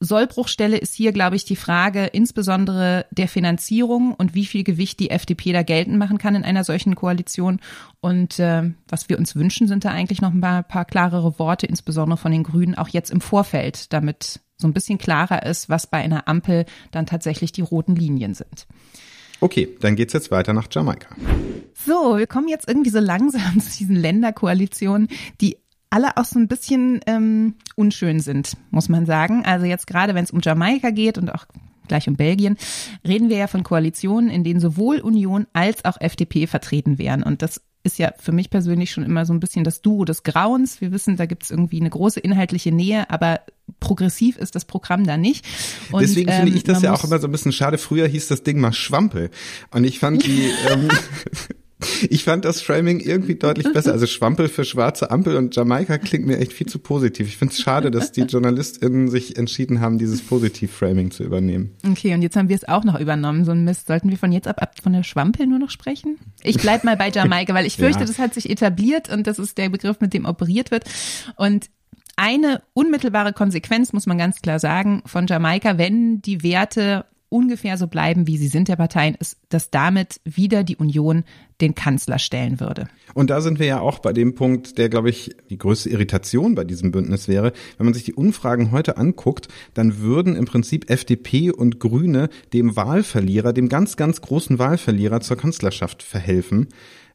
[0.05, 5.11] Sollbruchstelle ist hier, glaube ich, die Frage insbesondere der Finanzierung und wie viel Gewicht die
[5.11, 7.61] FDP da geltend machen kann in einer solchen Koalition.
[8.01, 11.67] Und äh, was wir uns wünschen, sind da eigentlich noch ein paar, paar klarere Worte,
[11.67, 15.87] insbesondere von den Grünen, auch jetzt im Vorfeld, damit so ein bisschen klarer ist, was
[15.87, 18.67] bei einer Ampel dann tatsächlich die roten Linien sind.
[19.43, 21.17] Okay, dann geht's jetzt weiter nach Jamaika.
[21.75, 25.09] So, wir kommen jetzt irgendwie so langsam zu diesen Länderkoalitionen,
[25.41, 25.57] die
[25.91, 29.45] alle auch so ein bisschen ähm, unschön sind, muss man sagen.
[29.45, 31.47] Also jetzt gerade, wenn es um Jamaika geht und auch
[31.89, 32.57] gleich um Belgien,
[33.07, 37.25] reden wir ja von Koalitionen, in denen sowohl Union als auch FDP vertreten wären.
[37.25, 40.23] Und das ist ja für mich persönlich schon immer so ein bisschen das Duo des
[40.23, 40.81] Grauens.
[40.81, 43.41] Wir wissen, da gibt es irgendwie eine große inhaltliche Nähe, aber
[43.81, 45.45] progressiv ist das Programm da nicht.
[45.91, 47.79] Und, Deswegen finde ähm, ich das ja auch immer so ein bisschen schade.
[47.79, 49.31] Früher hieß das Ding mal Schwampel.
[49.71, 50.89] Und ich fand die, ähm,
[52.11, 53.93] ich fand das Framing irgendwie deutlich besser.
[53.93, 57.29] Also Schwampel für schwarze Ampel und Jamaika klingt mir echt viel zu positiv.
[57.29, 61.77] Ich finde es schade, dass die JournalistInnen sich entschieden haben, dieses Positiv-Framing zu übernehmen.
[61.89, 63.45] Okay, und jetzt haben wir es auch noch übernommen.
[63.45, 63.87] So ein Mist.
[63.87, 66.19] Sollten wir von jetzt ab, ab von der Schwampel nur noch sprechen?
[66.43, 68.07] Ich bleib mal bei Jamaika, weil ich fürchte, ja.
[68.07, 70.85] das hat sich etabliert und das ist der Begriff, mit dem operiert wird.
[71.37, 71.71] Und
[72.17, 77.87] eine unmittelbare Konsequenz, muss man ganz klar sagen, von Jamaika, wenn die Werte ungefähr so
[77.87, 81.25] bleiben, wie sie sind der Parteien, ist, dass damit wieder die Union
[81.63, 82.89] den Kanzler stellen würde.
[83.15, 86.55] Und da sind wir ja auch bei dem Punkt, der, glaube ich, die größte Irritation
[86.55, 87.53] bei diesem Bündnis wäre.
[87.79, 92.77] Wenn man sich die Umfragen heute anguckt, dann würden im Prinzip FDP und Grüne dem
[92.77, 96.69] Wahlverlierer, dem ganz, ganz großen Wahlverlierer zur Kanzlerschaft verhelfen.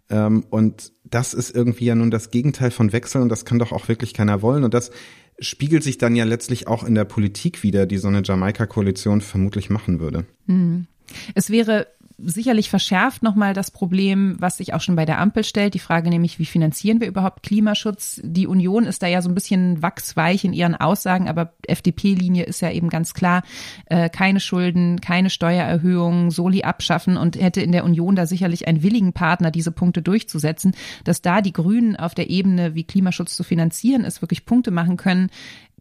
[0.10, 3.72] Ähm, und das ist irgendwie ja nun das Gegenteil von Wechsel und das kann doch
[3.72, 4.64] auch wirklich keiner wollen.
[4.64, 4.92] Und das
[5.40, 9.70] spiegelt sich dann ja letztlich auch in der Politik wieder, die so eine Jamaika-Koalition vermutlich
[9.70, 10.26] machen würde.
[10.48, 10.88] Hm.
[11.36, 15.75] Es wäre sicherlich verschärft nochmal das Problem, was sich auch schon bei der Ampel stellt.
[15.75, 18.19] Die Frage nämlich, wie finanzieren wir überhaupt Klimaschutz?
[18.23, 22.62] Die Union ist da ja so ein bisschen wachsweich in ihren Aussagen, aber FDP-Linie ist
[22.62, 23.43] ja eben ganz klar,
[23.86, 28.82] äh, keine Schulden, keine Steuererhöhungen, Soli abschaffen und hätte in der Union da sicherlich einen
[28.82, 30.73] willigen Partner, diese Punkte durchzusetzen.
[31.03, 34.97] Dass da die Grünen auf der Ebene, wie Klimaschutz zu finanzieren ist, wirklich Punkte machen
[34.97, 35.30] können,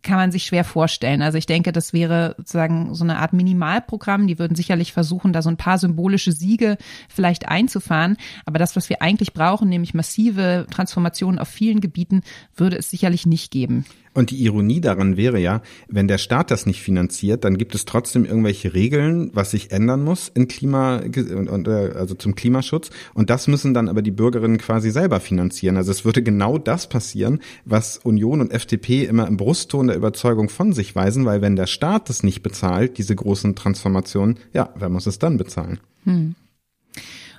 [0.03, 1.23] kann man sich schwer vorstellen.
[1.23, 4.27] Also ich denke, das wäre sozusagen so eine Art Minimalprogramm.
[4.27, 6.77] Die würden sicherlich versuchen, da so ein paar symbolische Siege
[7.09, 8.17] vielleicht einzufahren.
[8.45, 12.23] Aber das, was wir eigentlich brauchen, nämlich massive Transformationen auf vielen Gebieten,
[12.55, 13.85] würde es sicherlich nicht geben.
[14.17, 17.85] Und die Ironie daran wäre ja, wenn der Staat das nicht finanziert, dann gibt es
[17.85, 22.89] trotzdem irgendwelche Regeln, was sich ändern muss in Klima, äh, also zum Klimaschutz.
[23.13, 25.77] Und das müssen dann aber die Bürgerinnen quasi selber finanzieren.
[25.77, 30.49] Also es würde genau das passieren, was Union und FDP immer im Brustton der Überzeugung
[30.49, 34.89] von sich weisen, weil wenn der Staat das nicht bezahlt, diese großen Transformationen, ja, wer
[34.89, 35.79] muss es dann bezahlen?
[36.05, 36.37] Hm.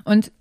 [0.06, 0.32] Und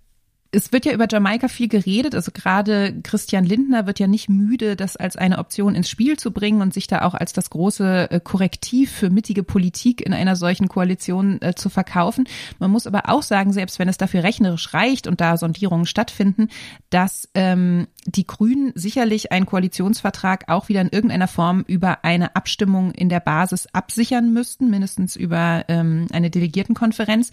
[0.56, 2.14] es wird ja über Jamaika viel geredet.
[2.14, 6.30] Also gerade Christian Lindner wird ja nicht müde, das als eine Option ins Spiel zu
[6.30, 10.34] bringen und sich da auch als das große äh, Korrektiv für mittige Politik in einer
[10.34, 12.26] solchen Koalition äh, zu verkaufen.
[12.58, 16.48] Man muss aber auch sagen, selbst wenn es dafür rechnerisch reicht und da Sondierungen stattfinden,
[16.88, 22.92] dass ähm, die Grünen sicherlich einen Koalitionsvertrag auch wieder in irgendeiner Form über eine Abstimmung
[22.92, 27.30] in der Basis absichern müssten, mindestens über ähm, eine Delegiertenkonferenz.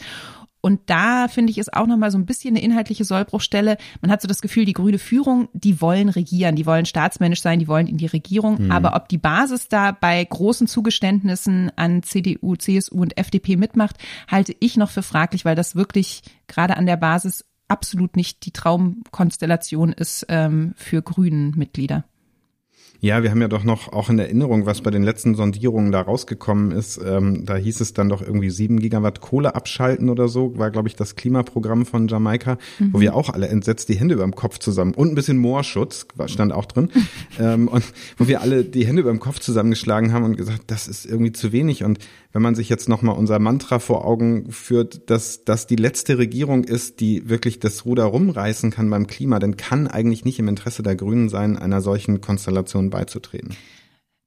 [0.66, 3.76] Und da finde ich ist auch nochmal so ein bisschen eine inhaltliche Sollbruchstelle.
[4.02, 7.60] Man hat so das Gefühl, die grüne Führung, die wollen regieren, die wollen staatsmännisch sein,
[7.60, 8.64] die wollen in die Regierung.
[8.64, 8.72] Mhm.
[8.72, 13.98] Aber ob die Basis da bei großen Zugeständnissen an CDU, CSU und FDP mitmacht,
[14.30, 18.52] halte ich noch für fraglich, weil das wirklich gerade an der Basis absolut nicht die
[18.52, 22.06] Traumkonstellation ist ähm, für grünen Mitglieder.
[23.04, 26.00] Ja, wir haben ja doch noch auch in Erinnerung, was bei den letzten Sondierungen da
[26.00, 27.02] rausgekommen ist.
[27.06, 30.88] Ähm, da hieß es dann doch irgendwie sieben Gigawatt Kohle abschalten oder so, war, glaube
[30.88, 32.94] ich, das Klimaprogramm von Jamaika, mhm.
[32.94, 36.08] wo wir auch alle entsetzt die Hände über dem Kopf zusammen und ein bisschen Moorschutz,
[36.28, 36.92] stand auch drin,
[37.42, 37.84] ähm, und
[38.18, 41.34] wo wir alle die Hände über dem Kopf zusammengeschlagen haben und gesagt, das ist irgendwie
[41.34, 41.84] zu wenig.
[41.84, 42.00] Und
[42.34, 46.64] wenn man sich jetzt nochmal unser Mantra vor Augen führt, dass das die letzte Regierung
[46.64, 50.82] ist, die wirklich das Ruder rumreißen kann beim Klima, dann kann eigentlich nicht im Interesse
[50.82, 53.56] der Grünen sein, einer solchen Konstellation beizutreten.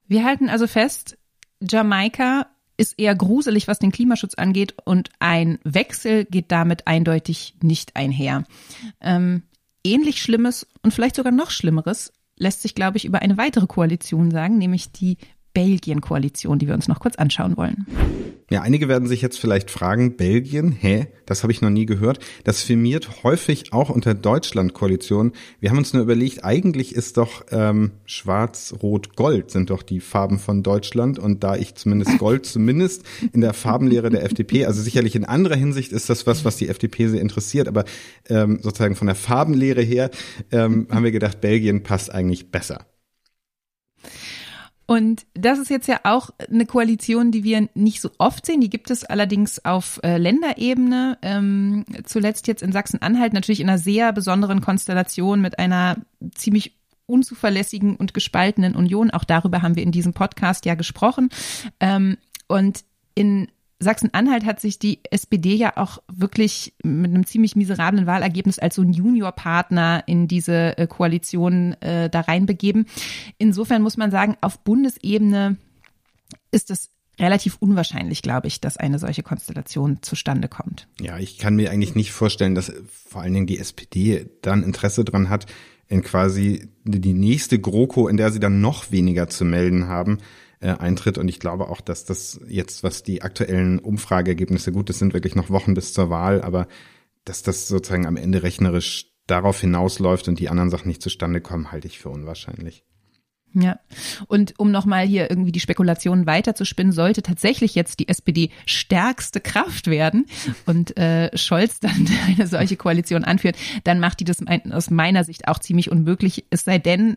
[0.07, 1.19] Wir halten also fest,
[1.61, 7.97] Jamaika ist eher gruselig, was den Klimaschutz angeht und ein Wechsel geht damit eindeutig nicht
[7.97, 8.45] einher.
[9.01, 9.43] Ähm,
[9.83, 14.31] ähnlich Schlimmes und vielleicht sogar noch Schlimmeres lässt sich, glaube ich, über eine weitere Koalition
[14.31, 15.17] sagen, nämlich die
[15.57, 17.87] Belgien-Koalition, die wir uns noch kurz anschauen wollen.
[18.51, 22.19] Ja, einige werden sich jetzt vielleicht fragen, Belgien, hä, das habe ich noch nie gehört.
[22.45, 25.33] Das firmiert häufig auch unter Deutschland-Koalition.
[25.59, 30.01] Wir haben uns nur überlegt, eigentlich ist doch ähm, Schwarz, Rot, Gold sind doch die
[30.01, 31.19] Farben von Deutschland.
[31.19, 35.57] Und da ich zumindest Gold zumindest in der Farbenlehre der FDP, also sicherlich in anderer
[35.57, 37.87] Hinsicht ist das was, was die FDP sehr interessiert, aber
[38.29, 40.11] ähm, sozusagen von der Farbenlehre her
[40.53, 42.85] ähm, haben wir gedacht, Belgien passt eigentlich besser.
[44.87, 48.61] Und das ist jetzt ja auch eine Koalition, die wir nicht so oft sehen.
[48.61, 51.19] Die gibt es allerdings auf äh, Länderebene.
[51.23, 55.97] Ähm, zuletzt jetzt in Sachsen-Anhalt natürlich in einer sehr besonderen Konstellation mit einer
[56.35, 59.11] ziemlich unzuverlässigen und gespaltenen Union.
[59.11, 61.31] Auch darüber haben wir in diesem Podcast ja gesprochen.
[61.81, 62.85] Ähm, und
[63.17, 68.77] in Sachsen-Anhalt hat sich die SPD ja auch wirklich mit einem ziemlich miserablen Wahlergebnis als
[68.77, 72.87] so ein Juniorpartner in diese äh, Koalition äh, da reinbegeben.
[73.39, 75.57] Insofern muss man sagen, auf Bundesebene
[76.51, 80.89] ist es relativ unwahrscheinlich, glaube ich, dass eine solche Konstellation zustande kommt.
[81.01, 85.05] Ja, ich kann mir eigentlich nicht vorstellen, dass vor allen Dingen die SPD dann Interesse
[85.05, 85.47] dran hat,
[85.89, 90.19] in quasi die nächste GroKo, in der sie dann noch weniger zu melden haben,
[90.61, 91.19] äh, eintritt.
[91.19, 95.35] Und ich glaube auch, dass das jetzt, was die aktuellen Umfrageergebnisse, gut, es sind wirklich
[95.35, 96.69] noch Wochen bis zur Wahl, aber
[97.25, 101.73] dass das sozusagen am Ende rechnerisch darauf hinausläuft und die anderen Sachen nicht zustande kommen,
[101.73, 102.85] halte ich für unwahrscheinlich.
[103.59, 103.81] Ja,
[104.27, 109.87] und um nochmal hier irgendwie die Spekulationen weiterzuspinnen, sollte tatsächlich jetzt die SPD stärkste Kraft
[109.87, 110.27] werden
[110.67, 115.49] und äh, Scholz dann eine solche Koalition anführt, dann macht die das aus meiner Sicht
[115.49, 117.17] auch ziemlich unmöglich, es sei denn,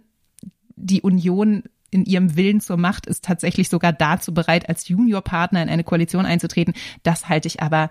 [0.78, 5.70] die Union in ihrem Willen zur Macht ist tatsächlich sogar dazu bereit, als Juniorpartner in
[5.70, 6.74] eine Koalition einzutreten.
[7.04, 7.90] Das halte ich aber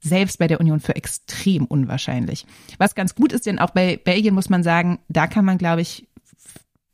[0.00, 2.46] selbst bei der Union für extrem unwahrscheinlich.
[2.78, 5.80] Was ganz gut ist, denn auch bei Belgien muss man sagen, da kann man, glaube
[5.80, 6.05] ich,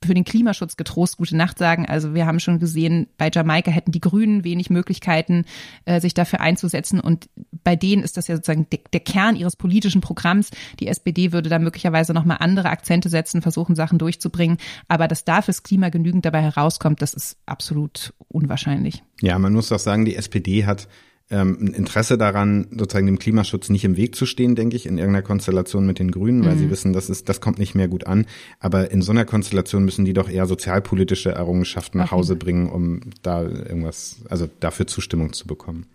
[0.07, 1.87] für den Klimaschutz getrost gute Nacht sagen.
[1.87, 5.45] Also wir haben schon gesehen, bei Jamaika hätten die Grünen wenig Möglichkeiten,
[5.85, 7.01] äh, sich dafür einzusetzen.
[7.01, 7.29] Und
[7.65, 10.51] bei denen ist das ja sozusagen der, Kern ihres politischen Programms.
[10.81, 14.59] Die SPD würde da möglicherweise nochmal andere Akzente setzen, versuchen, Sachen durchzubringen.
[14.89, 19.03] Aber dass da fürs Klima genügend dabei herauskommt, das ist absolut unwahrscheinlich.
[19.21, 20.89] Ja, man muss auch sagen, die SPD hat
[21.33, 24.99] ähm, ein Interesse daran, sozusagen dem Klimaschutz nicht im Weg zu stehen, denke ich, in
[24.99, 26.59] irgendeiner Konstellation mit den Grünen, weil mhm.
[26.59, 28.27] sie wissen, das ist, das kommt nicht mehr gut an.
[28.61, 33.01] Aber in so einer Konstellation müssen die doch eher sozialpolitische Errungenschaften nach Hause bringen, um
[33.23, 35.87] da irgendwas, also dafür Zustimmung zu bekommen.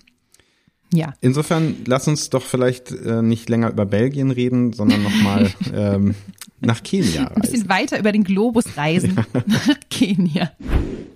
[0.93, 1.13] Ja.
[1.21, 6.15] Insofern lass uns doch vielleicht äh, nicht länger über Belgien reden, sondern nochmal ähm,
[6.61, 7.35] nach Kenia reisen.
[7.35, 10.51] Ein bisschen weiter über den Globus reisen nach Kenia.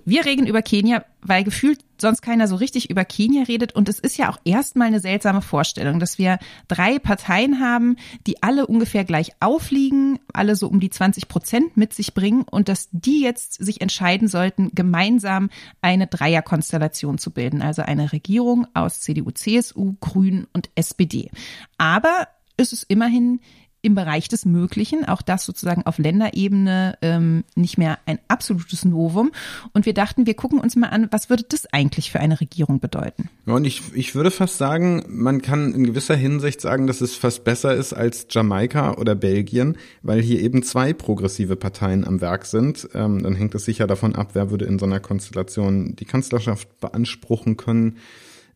[0.05, 3.73] Wir reden über Kenia, weil gefühlt sonst keiner so richtig über Kenia redet.
[3.73, 7.95] Und es ist ja auch erstmal eine seltsame Vorstellung, dass wir drei Parteien haben,
[8.27, 12.67] die alle ungefähr gleich aufliegen, alle so um die 20 Prozent mit sich bringen und
[12.67, 15.49] dass die jetzt sich entscheiden sollten, gemeinsam
[15.81, 17.61] eine Dreierkonstellation zu bilden.
[17.61, 21.29] Also eine Regierung aus CDU, CSU, Grünen und SPD.
[21.77, 23.39] Aber es ist immerhin
[23.81, 29.31] im Bereich des Möglichen, auch das sozusagen auf Länderebene ähm, nicht mehr ein absolutes Novum.
[29.73, 32.79] Und wir dachten, wir gucken uns mal an, was würde das eigentlich für eine Regierung
[32.79, 33.29] bedeuten?
[33.45, 37.15] Ja, und ich, ich würde fast sagen, man kann in gewisser Hinsicht sagen, dass es
[37.15, 42.45] fast besser ist als Jamaika oder Belgien, weil hier eben zwei progressive Parteien am Werk
[42.45, 42.87] sind.
[42.93, 46.79] Ähm, dann hängt es sicher davon ab, wer würde in so einer Konstellation die Kanzlerschaft
[46.79, 47.97] beanspruchen können.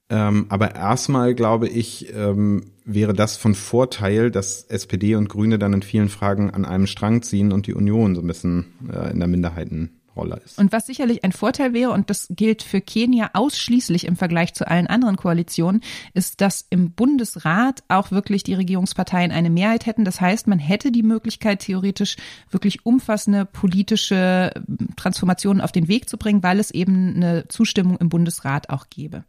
[0.10, 5.74] Ähm, aber erstmal glaube ich, ähm, wäre das von Vorteil, dass SPD und Grüne dann
[5.74, 9.18] in vielen Fragen an einem Strang ziehen und die Union so ein bisschen äh, in
[9.18, 10.60] der Minderheitenrolle ist.
[10.60, 14.68] Und was sicherlich ein Vorteil wäre, und das gilt für Kenia ausschließlich im Vergleich zu
[14.70, 15.82] allen anderen Koalitionen,
[16.14, 20.06] ist, dass im Bundesrat auch wirklich die Regierungsparteien eine Mehrheit hätten.
[20.06, 22.18] Das heißt, man hätte die Möglichkeit, theoretisch
[22.52, 24.52] wirklich umfassende politische
[24.98, 29.24] Transformationen auf den Weg zu bringen, weil es eben eine Zustimmung im Bundesrat auch gäbe.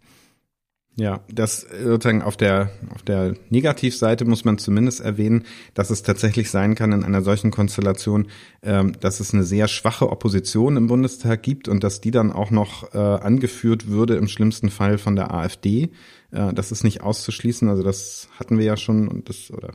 [0.98, 6.02] Ja, das äh, sozusagen auf der, auf der Negativseite muss man zumindest erwähnen, dass es
[6.02, 8.28] tatsächlich sein kann in einer solchen Konstellation,
[8.62, 12.50] ähm, dass es eine sehr schwache Opposition im Bundestag gibt und dass die dann auch
[12.50, 15.90] noch äh, angeführt würde, im schlimmsten Fall von der AfD.
[16.30, 17.68] Äh, das ist nicht auszuschließen.
[17.68, 19.74] Also das hatten wir ja schon und das, oder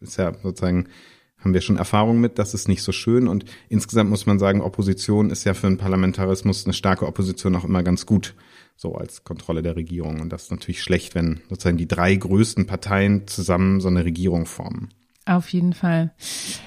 [0.00, 0.88] ist ja sozusagen,
[1.38, 3.28] haben wir schon Erfahrung mit, das ist nicht so schön.
[3.28, 7.64] Und insgesamt muss man sagen, Opposition ist ja für einen Parlamentarismus eine starke Opposition auch
[7.64, 8.34] immer ganz gut
[8.76, 10.20] so als Kontrolle der Regierung.
[10.20, 14.46] Und das ist natürlich schlecht, wenn sozusagen die drei größten Parteien zusammen so eine Regierung
[14.46, 14.90] formen.
[15.26, 16.12] Auf jeden Fall.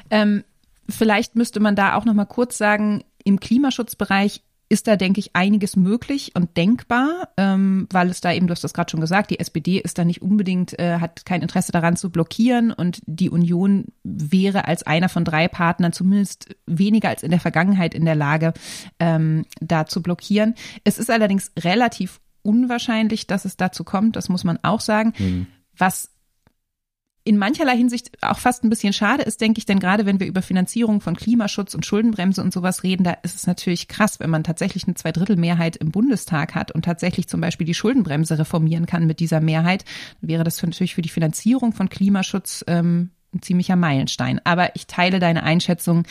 [0.09, 0.43] Ähm,
[0.89, 5.35] vielleicht müsste man da auch noch mal kurz sagen, im Klimaschutzbereich ist da, denke ich,
[5.35, 9.29] einiges möglich und denkbar, ähm, weil es da eben, du hast das gerade schon gesagt,
[9.29, 13.29] die SPD ist da nicht unbedingt, äh, hat kein Interesse daran zu blockieren und die
[13.29, 18.15] Union wäre als einer von drei Partnern zumindest weniger als in der Vergangenheit in der
[18.15, 18.53] Lage,
[18.99, 20.55] ähm, da zu blockieren.
[20.85, 25.13] Es ist allerdings relativ unwahrscheinlich, dass es dazu kommt, das muss man auch sagen.
[25.19, 25.47] Mhm.
[25.77, 26.10] Was
[27.23, 30.27] in mancherlei Hinsicht auch fast ein bisschen schade ist, denke ich, denn gerade wenn wir
[30.27, 34.31] über Finanzierung von Klimaschutz und Schuldenbremse und sowas reden, da ist es natürlich krass, wenn
[34.31, 39.05] man tatsächlich eine Zweidrittelmehrheit im Bundestag hat und tatsächlich zum Beispiel die Schuldenbremse reformieren kann
[39.05, 39.85] mit dieser Mehrheit,
[40.21, 44.41] wäre das natürlich für die Finanzierung von Klimaschutz ähm, ein ziemlicher Meilenstein.
[44.43, 46.03] Aber ich teile deine Einschätzung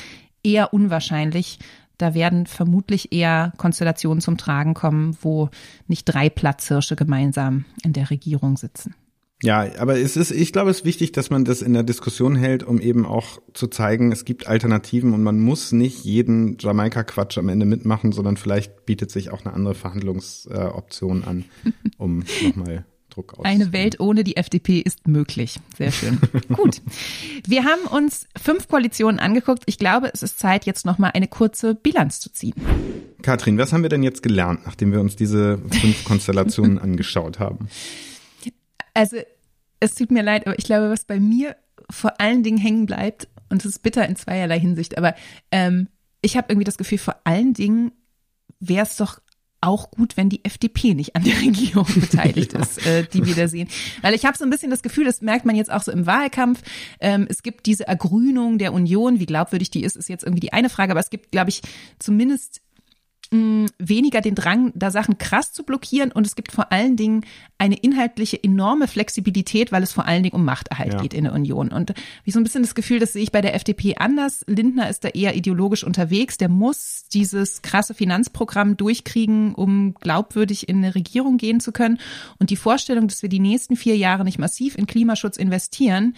[0.45, 1.59] eher unwahrscheinlich,
[1.99, 5.51] da werden vermutlich eher Konstellationen zum Tragen kommen, wo
[5.87, 8.95] nicht drei Platzhirsche gemeinsam in der Regierung sitzen.
[9.43, 12.37] Ja, aber es ist, ich glaube, es ist wichtig, dass man das in der Diskussion
[12.37, 17.39] hält, um eben auch zu zeigen, es gibt Alternativen und man muss nicht jeden Jamaika-Quatsch
[17.39, 21.45] am Ende mitmachen, sondern vielleicht bietet sich auch eine andere Verhandlungsoption an,
[21.97, 23.45] um nochmal Druck aus.
[23.45, 25.59] Eine Welt ohne die FDP ist möglich.
[25.77, 26.19] Sehr schön.
[26.53, 26.81] Gut.
[27.47, 29.65] Wir haben uns fünf Koalitionen angeguckt.
[29.67, 32.55] Ich glaube, es ist Zeit, jetzt nochmal eine kurze Bilanz zu ziehen.
[33.23, 37.69] Katrin, was haben wir denn jetzt gelernt, nachdem wir uns diese fünf Konstellationen angeschaut haben?
[38.95, 39.17] Also,
[39.81, 41.57] es tut mir leid, aber ich glaube, was bei mir
[41.91, 45.15] vor allen Dingen hängen bleibt, und es ist bitter in zweierlei Hinsicht, aber
[45.51, 45.89] ähm,
[46.23, 47.93] ich habe irgendwie das Gefühl, vor allen Dingen
[48.61, 49.21] wäre es doch
[49.63, 52.61] auch gut, wenn die FDP nicht an der Regierung beteiligt ja.
[52.61, 53.69] ist, äh, die wir da sehen.
[54.03, 56.07] Weil ich habe so ein bisschen das Gefühl, das merkt man jetzt auch so im
[56.07, 56.63] Wahlkampf.
[57.01, 60.53] Ähm, es gibt diese Ergrünung der Union, wie glaubwürdig die ist, ist jetzt irgendwie die
[60.53, 61.63] eine Frage, aber es gibt, glaube ich,
[61.99, 62.63] zumindest
[63.31, 67.25] mh, weniger den Drang, da Sachen krass zu blockieren und es gibt vor allen Dingen
[67.59, 71.01] eine inhaltliche enorme Flexibilität, weil es vor allen Dingen um Machterhalt ja.
[71.01, 71.69] geht in der Union.
[71.69, 74.45] Und wie so ein bisschen das Gefühl, das sehe ich bei der FDP anders.
[74.47, 76.39] Lindner ist da eher ideologisch unterwegs.
[76.39, 81.99] Der muss dieses krasse Finanzprogramm durchkriegen, um glaubwürdig in eine Regierung gehen zu können.
[82.39, 86.15] Und die Vorstellung, dass wir die nächsten vier Jahre nicht massiv in Klimaschutz investieren,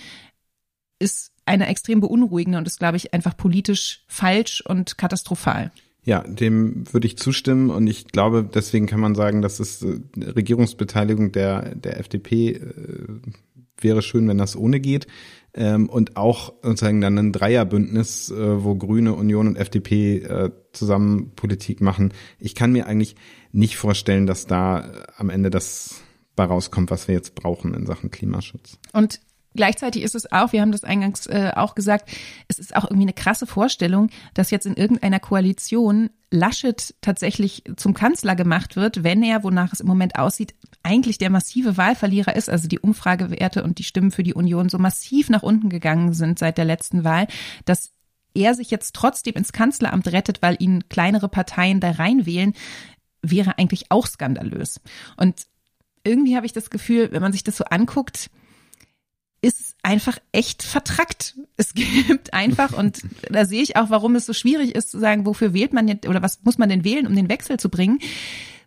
[0.99, 5.73] ist eine extrem beunruhigende und ist, glaube ich, einfach politisch falsch und katastrophal.
[6.05, 10.01] Ja, dem würde ich zustimmen und ich glaube, deswegen kann man sagen, dass es äh,
[10.17, 13.07] Regierungsbeteiligung der, der FDP äh,
[13.79, 15.07] wäre schön, wenn das ohne geht.
[15.55, 21.33] Ähm, und auch sozusagen dann ein Dreierbündnis, äh, wo Grüne, Union und FDP äh, zusammen
[21.37, 22.13] Politik machen.
[22.39, 23.17] Ich kann mir eigentlich
[23.53, 26.03] nicht vorstellen, dass da äh, am Ende das
[26.35, 28.79] bei rauskommt, was wir jetzt brauchen in Sachen Klimaschutz.
[28.93, 29.21] Und
[29.55, 32.11] Gleichzeitig ist es auch, wir haben das eingangs äh, auch gesagt,
[32.49, 37.93] es ist auch irgendwie eine krasse Vorstellung, dass jetzt in irgendeiner Koalition Laschet tatsächlich zum
[37.93, 42.49] Kanzler gemacht wird, wenn er, wonach es im Moment aussieht, eigentlich der massive Wahlverlierer ist,
[42.49, 46.39] also die Umfragewerte und die Stimmen für die Union so massiv nach unten gegangen sind
[46.39, 47.27] seit der letzten Wahl,
[47.67, 47.93] dass
[48.35, 52.55] er sich jetzt trotzdem ins Kanzleramt rettet, weil ihn kleinere Parteien da reinwählen,
[53.21, 54.81] wäre eigentlich auch skandalös.
[55.17, 55.47] Und
[56.05, 58.31] irgendwie habe ich das Gefühl, wenn man sich das so anguckt,
[59.43, 61.37] ist einfach echt vertrackt.
[61.57, 65.27] Es gibt einfach, und da sehe ich auch, warum es so schwierig ist zu sagen,
[65.27, 67.99] wofür wählt man jetzt oder was muss man denn wählen, um den Wechsel zu bringen.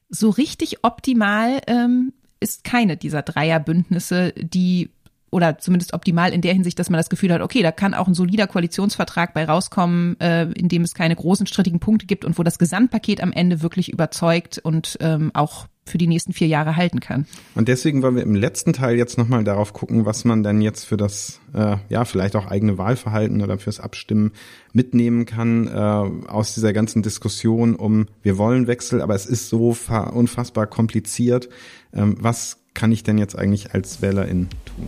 [0.09, 4.91] So richtig optimal ähm, ist keine dieser Dreierbündnisse, die
[5.31, 8.07] oder zumindest optimal in der Hinsicht, dass man das Gefühl hat, okay, da kann auch
[8.07, 12.38] ein solider Koalitionsvertrag bei rauskommen, äh, in dem es keine großen strittigen Punkte gibt und
[12.38, 16.76] wo das Gesamtpaket am Ende wirklich überzeugt und ähm, auch für die nächsten vier Jahre
[16.76, 17.28] halten kann.
[17.54, 20.86] Und deswegen wollen wir im letzten Teil jetzt nochmal darauf gucken, was man dann jetzt
[20.86, 24.32] für das, äh, ja, vielleicht auch eigene Wahlverhalten oder fürs Abstimmen
[24.74, 29.76] mitnehmen kann äh, aus dieser ganzen Diskussion um, wir wollen Wechsel, aber es ist so
[30.13, 31.50] unfassbar kompliziert.
[31.93, 34.88] Ähm, was kann ich denn jetzt eigentlich als Wählerin tun?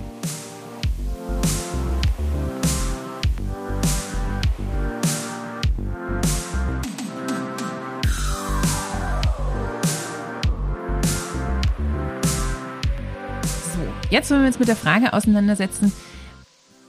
[14.10, 15.92] Jetzt wollen wir uns mit der Frage auseinandersetzen,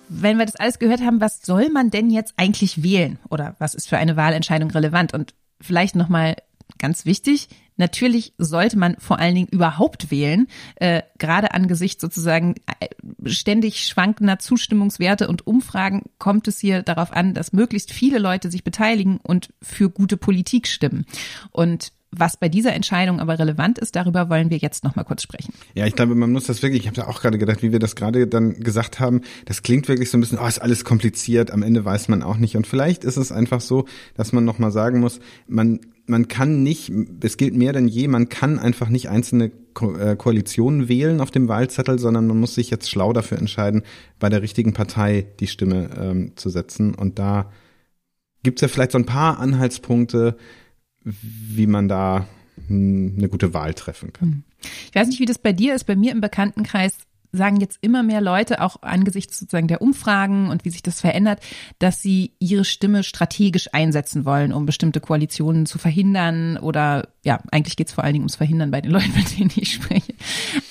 [0.09, 3.19] wenn wir das alles gehört haben, was soll man denn jetzt eigentlich wählen?
[3.29, 5.15] Oder was ist für eine Wahlentscheidung relevant?
[5.15, 6.37] Und vielleicht nochmal
[6.79, 12.89] ganz wichtig, natürlich sollte man vor allen Dingen überhaupt wählen, äh, gerade angesichts sozusagen äh,
[13.29, 18.63] ständig schwankender Zustimmungswerte und Umfragen kommt es hier darauf an, dass möglichst viele Leute sich
[18.63, 21.05] beteiligen und für gute Politik stimmen.
[21.51, 25.23] Und was bei dieser Entscheidung aber relevant ist, darüber wollen wir jetzt noch mal kurz
[25.23, 25.53] sprechen.
[25.75, 27.79] Ja, ich glaube, man muss das wirklich, ich habe da auch gerade gedacht, wie wir
[27.79, 31.51] das gerade dann gesagt haben, das klingt wirklich so ein bisschen, oh, ist alles kompliziert,
[31.51, 32.57] am Ende weiß man auch nicht.
[32.57, 36.63] Und vielleicht ist es einfach so, dass man noch mal sagen muss, man man kann
[36.63, 36.91] nicht,
[37.21, 41.31] es gilt mehr denn je, man kann einfach nicht einzelne Ko äh, Koalitionen wählen auf
[41.31, 43.83] dem Wahlzettel, sondern man muss sich jetzt schlau dafür entscheiden,
[44.19, 46.95] bei der richtigen Partei die Stimme ähm, zu setzen.
[46.95, 47.53] Und da
[48.43, 50.37] gibt's ja vielleicht so ein paar Anhaltspunkte,
[51.03, 52.27] wie man da
[52.69, 54.29] eine gute Wahl treffen kann.
[54.29, 54.43] Hm.
[54.89, 55.85] Ich weiß nicht, wie das bei dir ist.
[55.85, 56.99] Bei mir im Bekanntenkreis
[57.33, 61.41] sagen jetzt immer mehr Leute, auch angesichts sozusagen der Umfragen und wie sich das verändert,
[61.79, 67.77] dass sie ihre Stimme strategisch einsetzen wollen, um bestimmte Koalitionen zu verhindern oder ja, eigentlich
[67.77, 70.15] geht es vor allen Dingen ums Verhindern bei den Leuten, mit denen ich spreche.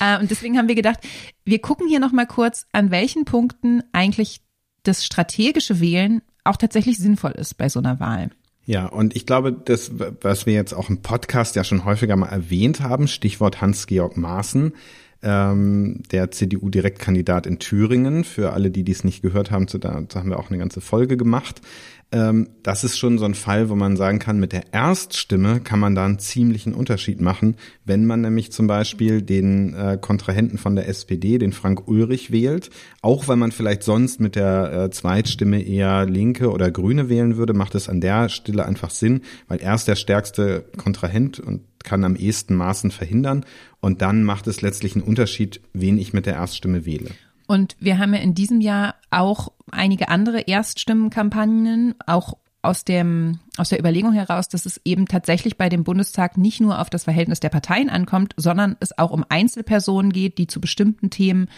[0.00, 0.98] Äh, und deswegen haben wir gedacht,
[1.44, 4.40] wir gucken hier nochmal kurz, an welchen Punkten eigentlich
[4.82, 8.30] das strategische Wählen auch tatsächlich sinnvoll ist bei so einer Wahl.
[8.68, 12.28] Ja, und ich glaube, das, was wir jetzt auch im Podcast ja schon häufiger mal
[12.28, 14.74] erwähnt haben, Stichwort Hans-Georg Maaßen,
[15.22, 18.24] ähm, der CDU-Direktkandidat in Thüringen.
[18.24, 20.82] Für alle, die dies nicht gehört haben, zu, da, da haben wir auch eine ganze
[20.82, 21.62] Folge gemacht.
[22.10, 25.78] Ähm, das ist schon so ein Fall, wo man sagen kann, mit der Erststimme kann
[25.78, 30.74] man da einen ziemlichen Unterschied machen, wenn man nämlich zum Beispiel den äh, Kontrahenten von
[30.74, 32.70] der SPD, den Frank Ulrich wählt,
[33.02, 37.52] auch wenn man vielleicht sonst mit der äh, Zweitstimme eher Linke oder Grüne wählen würde,
[37.52, 42.04] macht es an der Stelle einfach Sinn, weil er ist der stärkste Kontrahent und kann
[42.04, 43.44] am ehesten Maßen verhindern
[43.80, 47.10] und dann macht es letztlich einen Unterschied, wen ich mit der Erststimme wähle.
[47.46, 53.68] Und wir haben ja in diesem Jahr auch einige andere Erststimmenkampagnen, auch aus dem, aus
[53.68, 57.40] der Überlegung heraus, dass es eben tatsächlich bei dem Bundestag nicht nur auf das Verhältnis
[57.40, 61.48] der Parteien ankommt, sondern es auch um Einzelpersonen geht, die zu bestimmten Themen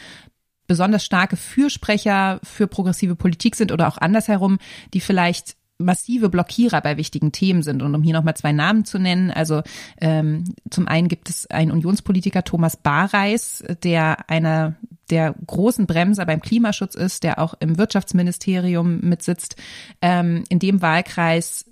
[0.66, 4.58] besonders starke Fürsprecher für progressive Politik sind oder auch andersherum,
[4.94, 7.82] die vielleicht massive Blockierer bei wichtigen Themen sind.
[7.82, 9.62] Und um hier nochmal zwei Namen zu nennen, also
[10.00, 14.76] ähm, zum einen gibt es einen Unionspolitiker Thomas Bareis, der einer
[15.10, 19.56] der großen Bremser beim Klimaschutz ist, der auch im Wirtschaftsministerium mitsitzt.
[20.00, 21.66] Ähm, in dem Wahlkreis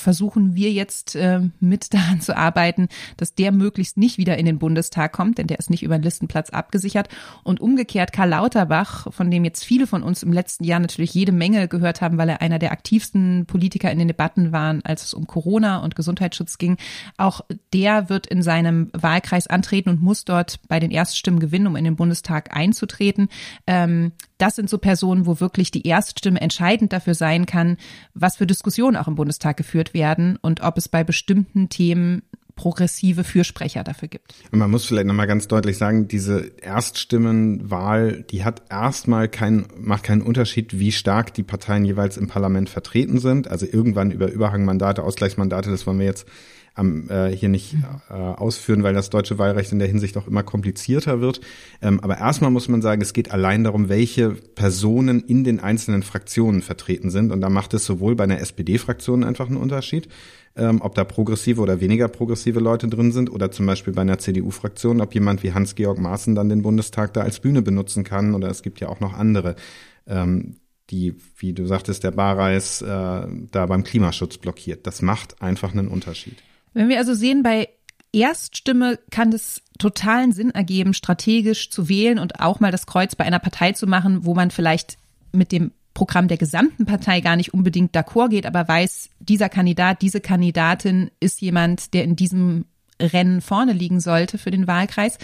[0.00, 4.58] versuchen wir jetzt äh, mit daran zu arbeiten, dass der möglichst nicht wieder in den
[4.58, 7.08] Bundestag kommt, denn der ist nicht über den Listenplatz abgesichert.
[7.44, 11.32] Und umgekehrt Karl Lauterbach, von dem jetzt viele von uns im letzten Jahr natürlich jede
[11.32, 15.14] Menge gehört haben, weil er einer der aktivsten Politiker in den Debatten waren, als es
[15.14, 16.76] um Corona und Gesundheitsschutz ging,
[17.16, 17.42] auch
[17.72, 21.84] der wird in seinem Wahlkreis antreten und muss dort bei den Erststimmen gewinnen, um in
[21.84, 23.28] den Bundestag einzutreten.
[23.66, 27.76] Ähm, das sind so Personen, wo wirklich die Erststimme entscheidend dafür sein kann,
[28.14, 32.22] was für Diskussionen auch im Bundestag geführt werden und ob es bei bestimmten Themen
[32.60, 34.34] progressive Fürsprecher dafür gibt.
[34.52, 40.02] Und man muss vielleicht nochmal ganz deutlich sagen, diese Erststimmenwahl, die hat erstmal keinen, macht
[40.02, 43.48] keinen Unterschied, wie stark die Parteien jeweils im Parlament vertreten sind.
[43.48, 46.26] Also irgendwann über Überhangmandate, Ausgleichsmandate, das wollen wir jetzt
[46.80, 47.76] am, äh, hier nicht
[48.08, 51.40] äh, ausführen, weil das deutsche Wahlrecht in der Hinsicht auch immer komplizierter wird.
[51.80, 56.02] Ähm, aber erstmal muss man sagen, es geht allein darum, welche Personen in den einzelnen
[56.02, 57.30] Fraktionen vertreten sind.
[57.30, 60.08] Und da macht es sowohl bei einer SPD-Fraktion einfach einen Unterschied,
[60.56, 64.18] ähm, ob da progressive oder weniger progressive Leute drin sind oder zum Beispiel bei einer
[64.18, 68.48] CDU-Fraktion, ob jemand wie Hans-Georg Maaßen dann den Bundestag da als Bühne benutzen kann oder
[68.48, 69.54] es gibt ja auch noch andere.
[70.06, 70.56] Ähm,
[70.90, 74.86] die, wie du sagtest, der Barreis äh, da beim Klimaschutz blockiert.
[74.86, 76.36] Das macht einfach einen Unterschied.
[76.72, 77.68] Wenn wir also sehen, bei
[78.12, 83.24] Erststimme kann es totalen Sinn ergeben, strategisch zu wählen und auch mal das Kreuz bei
[83.24, 84.98] einer Partei zu machen, wo man vielleicht
[85.32, 90.02] mit dem Programm der gesamten Partei gar nicht unbedingt d'accord geht, aber weiß, dieser Kandidat,
[90.02, 92.66] diese Kandidatin ist jemand, der in diesem
[93.00, 95.18] Rennen vorne liegen sollte für den Wahlkreis.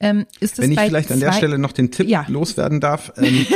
[0.00, 2.24] Ähm, ist Wenn ich vielleicht an der Stelle noch den Tipp ja.
[2.28, 3.12] loswerden darf.
[3.28, 3.46] Ähm,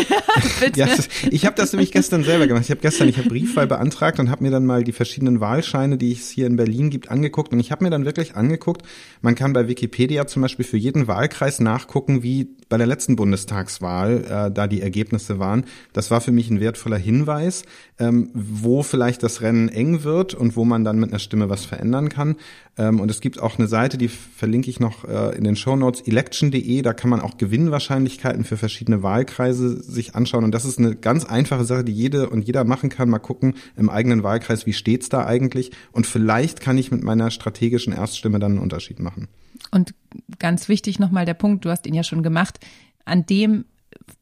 [0.74, 0.88] ja,
[1.30, 2.64] ich habe das nämlich gestern selber gemacht.
[2.64, 5.98] Ich habe gestern, ich habe Briefwahl beantragt und habe mir dann mal die verschiedenen Wahlscheine,
[5.98, 7.52] die es hier in Berlin gibt, angeguckt.
[7.52, 8.82] Und ich habe mir dann wirklich angeguckt,
[9.20, 14.24] man kann bei Wikipedia zum Beispiel für jeden Wahlkreis nachgucken, wie bei der letzten Bundestagswahl
[14.24, 15.64] äh, da die Ergebnisse waren.
[15.92, 17.64] Das war für mich ein wertvoller Hinweis,
[17.98, 21.64] ähm, wo vielleicht das Rennen eng wird und wo man dann mit einer Stimme was
[21.64, 22.36] verändern kann.
[22.78, 25.76] Ähm, und es gibt auch eine Seite, die verlinke ich noch äh, in den Show
[25.76, 30.44] Notes, election.de, da kann man auch Gewinnwahrscheinlichkeiten für verschiedene Wahlkreise sich anschauen.
[30.44, 33.08] Und das ist eine ganz einfache Sache, die jede und jeder machen kann.
[33.08, 35.70] Mal gucken im eigenen Wahlkreis, wie steht's da eigentlich?
[35.92, 39.28] Und vielleicht kann ich mit meiner strategischen Erststimme dann einen Unterschied machen.
[39.70, 39.94] Und
[40.38, 42.58] ganz wichtig nochmal der Punkt, du hast ihn ja schon gemacht,
[43.04, 43.64] an dem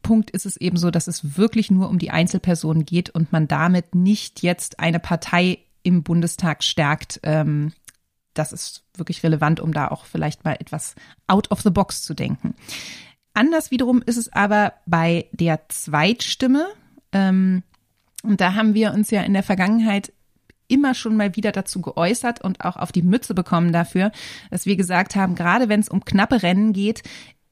[0.03, 3.49] Punkt ist es eben so, dass es wirklich nur um die Einzelpersonen geht und man
[3.49, 7.21] damit nicht jetzt eine Partei im Bundestag stärkt.
[7.23, 7.73] Ähm,
[8.35, 10.95] das ist wirklich relevant, um da auch vielleicht mal etwas
[11.27, 12.55] out of the box zu denken.
[13.35, 16.67] Anders wiederum ist es aber bei der Zweitstimme.
[17.13, 17.63] Ähm,
[18.23, 20.13] und da haben wir uns ja in der Vergangenheit
[20.69, 24.13] immer schon mal wieder dazu geäußert und auch auf die Mütze bekommen dafür,
[24.51, 27.03] dass wir gesagt haben, gerade wenn es um knappe Rennen geht,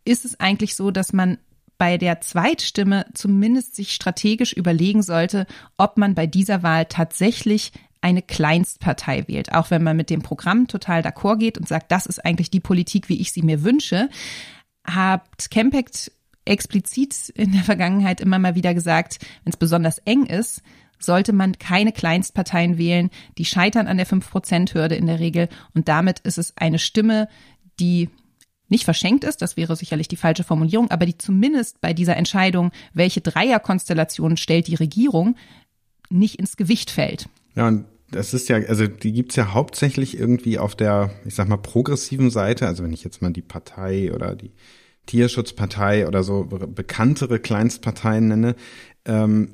[0.05, 1.39] ist es eigentlich so, dass man
[1.79, 8.23] bei der Zweitstimme zumindest sich strategisch überlegen sollte, ob man bei dieser Wahl tatsächlich eine
[8.23, 12.25] Kleinstpartei wählt, auch wenn man mit dem Programm total d'accord geht und sagt, das ist
[12.25, 14.09] eigentlich die Politik, wie ich sie mir wünsche,
[14.85, 16.13] hat Campact
[16.45, 20.63] explizit in der Vergangenheit immer mal wieder gesagt, wenn es besonders eng ist,
[20.99, 23.11] sollte man keine Kleinstparteien wählen.
[23.37, 25.49] Die scheitern an der 5-Prozent-Hürde in der Regel.
[25.75, 27.29] Und damit ist es eine Stimme,
[27.79, 28.11] die
[28.69, 32.71] nicht verschenkt ist, das wäre sicherlich die falsche Formulierung, aber die zumindest bei dieser Entscheidung,
[32.93, 35.37] welche Dreierkonstellation stellt die Regierung,
[36.11, 37.29] nicht ins Gewicht fällt.
[37.55, 41.49] Ja, und das ist ja, also die gibt's ja hauptsächlich irgendwie auf der, ich sag
[41.49, 42.67] mal, progressiven Seite.
[42.67, 44.53] Also wenn ich jetzt mal die Partei oder die
[45.07, 48.57] Tierschutzpartei oder so bekanntere Kleinstparteien nenne,
[49.05, 49.51] ähm,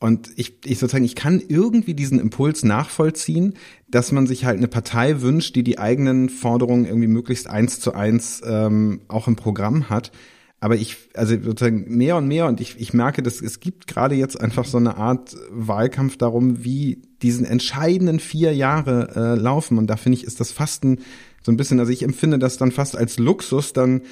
[0.00, 3.54] und ich, ich sozusagen, ich kann irgendwie diesen Impuls nachvollziehen,
[3.88, 7.94] dass man sich halt eine Partei wünscht, die die eigenen Forderungen irgendwie möglichst eins zu
[7.94, 10.12] eins ähm, auch im Programm hat.
[10.60, 14.16] Aber ich, also sozusagen mehr und mehr und ich, ich merke, dass es gibt gerade
[14.16, 19.78] jetzt einfach so eine Art Wahlkampf darum, wie diesen entscheidenden vier Jahre äh, laufen.
[19.78, 21.00] Und da finde ich, ist das fast ein,
[21.42, 24.02] so ein bisschen, also ich empfinde das dann fast als Luxus, dann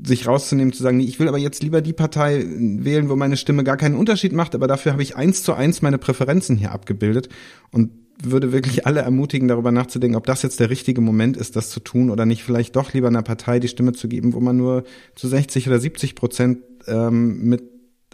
[0.00, 3.64] sich rauszunehmen, zu sagen, ich will aber jetzt lieber die Partei wählen, wo meine Stimme
[3.64, 7.28] gar keinen Unterschied macht, aber dafür habe ich eins zu eins meine Präferenzen hier abgebildet.
[7.72, 7.90] Und
[8.22, 11.80] würde wirklich alle ermutigen, darüber nachzudenken, ob das jetzt der richtige Moment ist, das zu
[11.80, 14.84] tun oder nicht vielleicht doch lieber einer Partei die Stimme zu geben, wo man nur
[15.14, 17.62] zu 60 oder 70 Prozent ähm, mit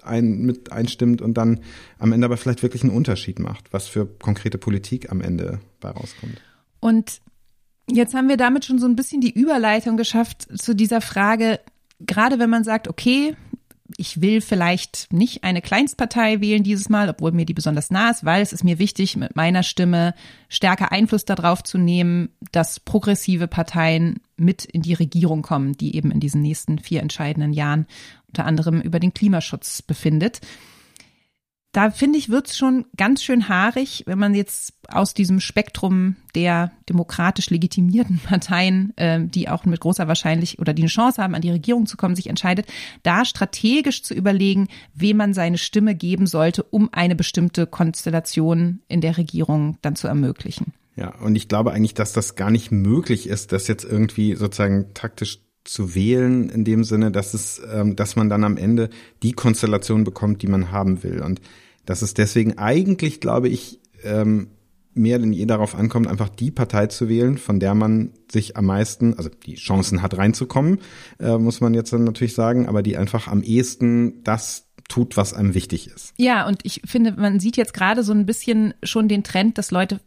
[0.03, 1.61] ein, mit einstimmt und dann
[1.99, 5.91] am Ende aber vielleicht wirklich einen Unterschied macht, was für konkrete Politik am Ende bei
[5.91, 6.41] rauskommt.
[6.81, 7.21] Und
[7.91, 11.61] jetzt haben wir damit schon so ein bisschen die Überleitung geschafft zu dieser Frage,
[12.01, 13.37] gerade wenn man sagt, okay,
[13.97, 18.25] ich will vielleicht nicht eine Kleinstpartei wählen dieses Mal, obwohl mir die besonders nah ist,
[18.25, 20.15] weil es ist mir wichtig, mit meiner Stimme
[20.49, 26.11] stärker Einfluss darauf zu nehmen, dass progressive Parteien mit in die Regierung kommen, die eben
[26.11, 27.87] in diesen nächsten vier entscheidenden Jahren
[28.29, 30.41] unter anderem über den Klimaschutz befindet
[31.75, 36.71] da finde ich, wird's schon ganz schön haarig, wenn man jetzt aus diesem Spektrum der
[36.89, 41.43] demokratisch legitimierten Parteien, äh, die auch mit großer Wahrscheinlichkeit oder die eine Chance haben, an
[41.43, 42.67] die Regierung zu kommen, sich entscheidet,
[43.03, 49.01] da strategisch zu überlegen, wem man seine Stimme geben sollte, um eine bestimmte Konstellation in
[49.01, 50.75] der Regierung dann zu ermöglichen.
[50.95, 54.95] Ja, und ich glaube eigentlich, dass das gar nicht möglich ist, das jetzt irgendwie sozusagen
[54.95, 58.91] taktisch zu wählen, in dem Sinne, dass es, ähm, dass man dann am Ende
[59.25, 61.21] die Konstellation bekommt, die man haben will.
[61.21, 61.41] Und
[61.87, 64.49] dass es deswegen eigentlich, glaube ich, ähm,
[64.95, 68.67] mehr denn je darauf ankommt, einfach die Partei zu wählen, von der man sich am
[68.67, 70.79] meisten, also die Chancen hat reinzukommen,
[71.19, 75.35] äh, muss man jetzt dann natürlich sagen, aber die einfach am ehesten das tut, was
[75.35, 76.15] einem wichtig ist.
[76.17, 79.71] Ja, und ich finde, man sieht jetzt gerade so ein bisschen schon den Trend, dass
[79.71, 80.01] Leute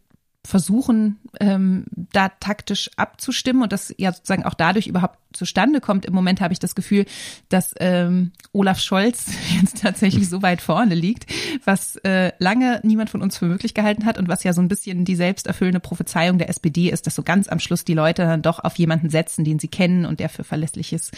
[0.48, 6.06] versuchen, ähm, da taktisch abzustimmen und das ja sozusagen auch dadurch überhaupt zustande kommt.
[6.06, 7.04] Im Moment habe ich das Gefühl,
[7.50, 9.26] dass ähm, Olaf Scholz
[9.60, 11.26] jetzt tatsächlich so weit vorne liegt,
[11.66, 14.68] was äh, lange niemand von uns für möglich gehalten hat und was ja so ein
[14.68, 18.40] bisschen die selbsterfüllende Prophezeiung der SPD ist, dass so ganz am Schluss die Leute dann
[18.40, 21.10] doch auf jemanden setzen, den sie kennen und der für verlässliches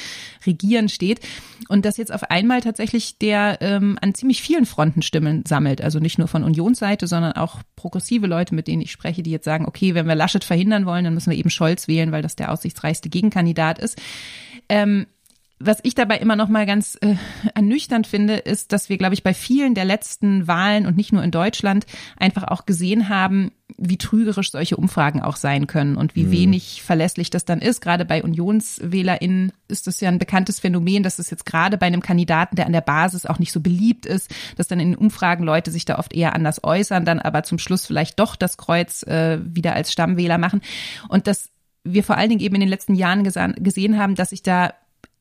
[0.45, 1.20] Regieren steht.
[1.68, 5.83] Und dass jetzt auf einmal tatsächlich der ähm, an ziemlich vielen Fronten Stimmen sammelt.
[5.83, 9.45] Also nicht nur von Unionsseite, sondern auch progressive Leute, mit denen ich spreche, die jetzt
[9.45, 12.37] sagen, okay, wenn wir Laschet verhindern wollen, dann müssen wir eben Scholz wählen, weil das
[12.37, 14.01] der aussichtsreichste Gegenkandidat ist.
[14.68, 15.07] Ähm,
[15.63, 17.17] was ich dabei immer noch mal ganz äh,
[17.55, 21.23] ernüchternd finde, ist, dass wir, glaube ich, bei vielen der letzten Wahlen und nicht nur
[21.23, 21.85] in Deutschland
[22.17, 26.33] einfach auch gesehen haben, wie trügerisch solche Umfragen auch sein können und wie mhm.
[26.33, 27.83] wenig verlässlich das dann ist.
[27.83, 32.01] Gerade bei UnionswählerInnen ist das ja ein bekanntes Phänomen, dass es jetzt gerade bei einem
[32.01, 35.45] Kandidaten, der an der Basis auch nicht so beliebt ist, dass dann in den Umfragen
[35.45, 39.03] Leute sich da oft eher anders äußern, dann aber zum Schluss vielleicht doch das Kreuz
[39.03, 40.63] äh, wieder als Stammwähler machen.
[41.09, 41.51] Und das
[41.83, 44.75] wir vor allen Dingen eben in den letzten Jahren gesehen haben, dass sich da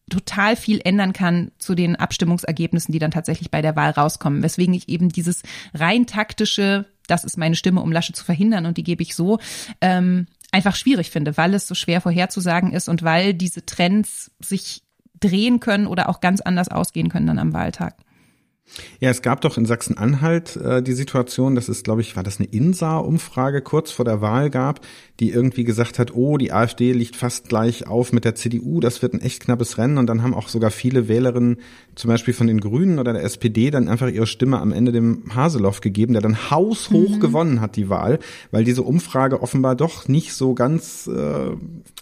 [0.10, 4.44] total viel ändern kann zu den Abstimmungsergebnissen, die dann tatsächlich bei der Wahl rauskommen.
[4.44, 5.44] Weswegen ich eben dieses
[5.74, 9.40] rein taktische, das ist meine Stimme, um Lasche zu verhindern und die gebe ich so,
[9.82, 14.84] ähm, einfach schwierig finde, weil es so schwer vorherzusagen ist und weil diese Trends sich
[15.20, 17.96] drehen können oder auch ganz anders ausgehen können dann am Wahltag.
[19.00, 22.40] Ja, es gab doch in Sachsen-Anhalt äh, die Situation, das ist, glaube ich, war das
[22.40, 24.82] eine INSA-Umfrage kurz vor der Wahl gab,
[25.20, 29.02] die irgendwie gesagt hat, oh, die AfD liegt fast gleich auf mit der CDU, das
[29.02, 29.98] wird ein echt knappes Rennen.
[29.98, 31.58] Und dann haben auch sogar viele Wählerinnen,
[31.96, 35.24] zum Beispiel von den Grünen oder der SPD, dann einfach ihre Stimme am Ende dem
[35.34, 37.20] Haseloff gegeben, der dann haushoch mhm.
[37.20, 38.20] gewonnen hat, die Wahl,
[38.52, 41.52] weil diese Umfrage offenbar doch nicht so ganz äh,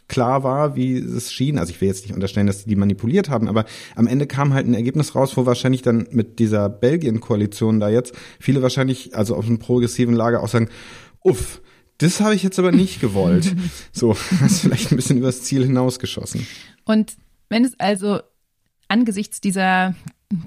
[0.07, 1.57] klar war, wie es schien.
[1.57, 4.67] Also ich will jetzt nicht unterstellen, dass die manipuliert haben, aber am Ende kam halt
[4.67, 9.45] ein Ergebnis raus, wo wahrscheinlich dann mit dieser Belgien-Koalition da jetzt viele wahrscheinlich, also aus
[9.45, 10.69] dem progressiven Lager auch sagen,
[11.21, 11.61] uff,
[11.97, 13.55] das habe ich jetzt aber nicht gewollt.
[13.91, 16.47] so, hast vielleicht ein bisschen übers Ziel hinausgeschossen.
[16.85, 17.15] Und
[17.49, 18.19] wenn es also
[18.87, 19.95] angesichts dieser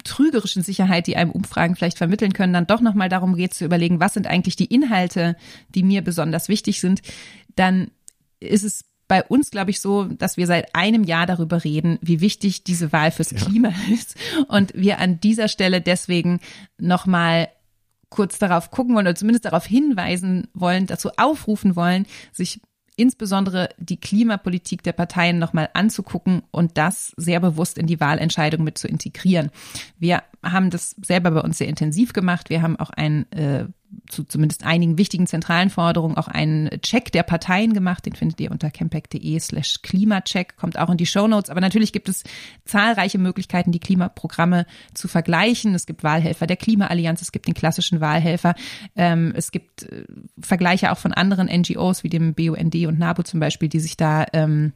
[0.03, 3.99] trügerischen Sicherheit, die einem Umfragen vielleicht vermitteln können, dann doch nochmal darum geht zu überlegen,
[3.99, 5.35] was sind eigentlich die Inhalte,
[5.69, 7.01] die mir besonders wichtig sind,
[7.55, 7.89] dann
[8.39, 12.21] ist es bei uns, glaube ich, so, dass wir seit einem Jahr darüber reden, wie
[12.21, 13.93] wichtig diese Wahl fürs Klima ja.
[13.93, 14.15] ist
[14.47, 16.39] und wir an dieser Stelle deswegen
[16.79, 17.49] nochmal
[18.07, 22.61] kurz darauf gucken wollen oder zumindest darauf hinweisen wollen, dazu aufrufen wollen, sich
[22.95, 28.77] insbesondere die Klimapolitik der Parteien nochmal anzugucken und das sehr bewusst in die Wahlentscheidung mit
[28.77, 29.51] zu integrieren.
[29.99, 32.49] Wir haben das selber bei uns sehr intensiv gemacht.
[32.49, 33.65] Wir haben auch ein äh,
[34.09, 38.05] zu zumindest einigen wichtigen zentralen Forderungen auch einen Check der Parteien gemacht.
[38.05, 41.49] Den findet ihr unter campact.de slash Klimacheck, kommt auch in die Show Notes.
[41.49, 42.23] Aber natürlich gibt es
[42.65, 45.73] zahlreiche Möglichkeiten, die Klimaprogramme zu vergleichen.
[45.75, 48.55] Es gibt Wahlhelfer der Klimaallianz, es gibt den klassischen Wahlhelfer,
[48.95, 50.05] ähm, es gibt äh,
[50.39, 54.25] Vergleiche auch von anderen NGOs wie dem BUND und NABU zum Beispiel, die sich da
[54.33, 54.73] ähm,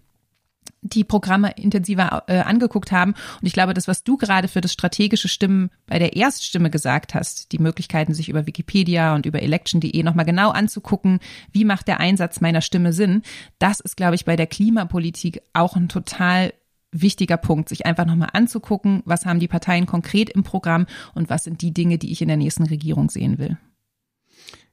[0.85, 3.11] die Programme intensiver äh, angeguckt haben.
[3.41, 7.15] Und ich glaube, das, was du gerade für das strategische Stimmen bei der Erststimme gesagt
[7.15, 11.19] hast, die Möglichkeiten, sich über Wikipedia und über election.de nochmal genau anzugucken,
[11.51, 13.23] wie macht der Einsatz meiner Stimme Sinn,
[13.59, 16.53] das ist, glaube ich, bei der Klimapolitik auch ein total
[16.91, 21.43] wichtiger Punkt, sich einfach nochmal anzugucken, was haben die Parteien konkret im Programm und was
[21.43, 23.57] sind die Dinge, die ich in der nächsten Regierung sehen will.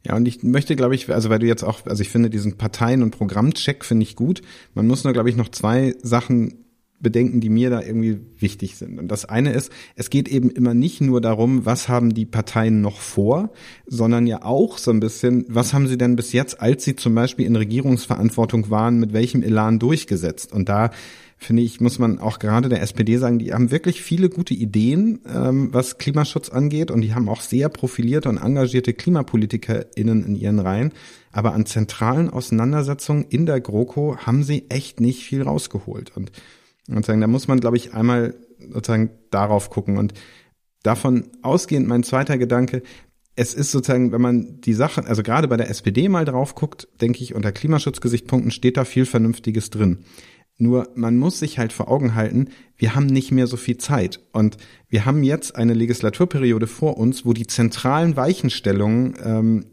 [0.05, 2.57] Ja, und ich möchte, glaube ich, also weil du jetzt auch, also ich finde diesen
[2.57, 4.43] Parteien- und Programmcheck finde ich gut.
[4.75, 6.63] Man muss nur, glaube ich, noch zwei Sachen
[7.03, 8.99] bedenken, die mir da irgendwie wichtig sind.
[8.99, 12.81] Und das eine ist, es geht eben immer nicht nur darum, was haben die Parteien
[12.81, 13.51] noch vor,
[13.87, 17.15] sondern ja auch so ein bisschen, was haben sie denn bis jetzt, als sie zum
[17.15, 20.53] Beispiel in Regierungsverantwortung waren, mit welchem Elan durchgesetzt.
[20.53, 20.91] Und da
[21.43, 25.21] finde ich, muss man auch gerade der SPD sagen, die haben wirklich viele gute Ideen,
[25.33, 30.59] ähm, was Klimaschutz angeht und die haben auch sehr profilierte und engagierte KlimapolitikerInnen in ihren
[30.59, 30.93] Reihen.
[31.33, 36.17] Aber an zentralen Auseinandersetzungen in der GroKo haben sie echt nicht viel rausgeholt.
[36.17, 36.33] Und
[36.87, 38.35] sozusagen, da muss man, glaube ich, einmal
[38.71, 39.99] sozusagen darauf gucken.
[39.99, 40.15] Und
[40.83, 42.83] davon ausgehend mein zweiter Gedanke,
[43.35, 46.89] es ist sozusagen, wenn man die Sache, also gerade bei der SPD mal drauf guckt,
[47.01, 50.05] denke ich, unter Klimaschutzgesichtspunkten steht da viel Vernünftiges drin.
[50.63, 54.21] Nur man muss sich halt vor Augen halten, wir haben nicht mehr so viel Zeit.
[54.33, 54.59] Und
[54.89, 59.67] wir haben jetzt eine Legislaturperiode vor uns, wo die zentralen Weichenstellungen ähm,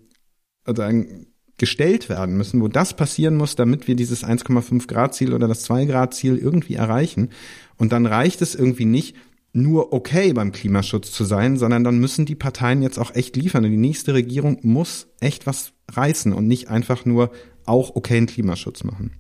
[0.63, 0.81] also
[1.59, 5.61] gestellt werden müssen, wo das passieren muss, damit wir dieses 1,5 Grad Ziel oder das
[5.61, 7.29] 2 Grad Ziel irgendwie erreichen.
[7.77, 9.15] Und dann reicht es irgendwie nicht,
[9.53, 13.63] nur okay beim Klimaschutz zu sein, sondern dann müssen die Parteien jetzt auch echt liefern.
[13.63, 17.31] Und die nächste Regierung muss echt was reißen und nicht einfach nur
[17.65, 19.11] auch okay einen Klimaschutz machen.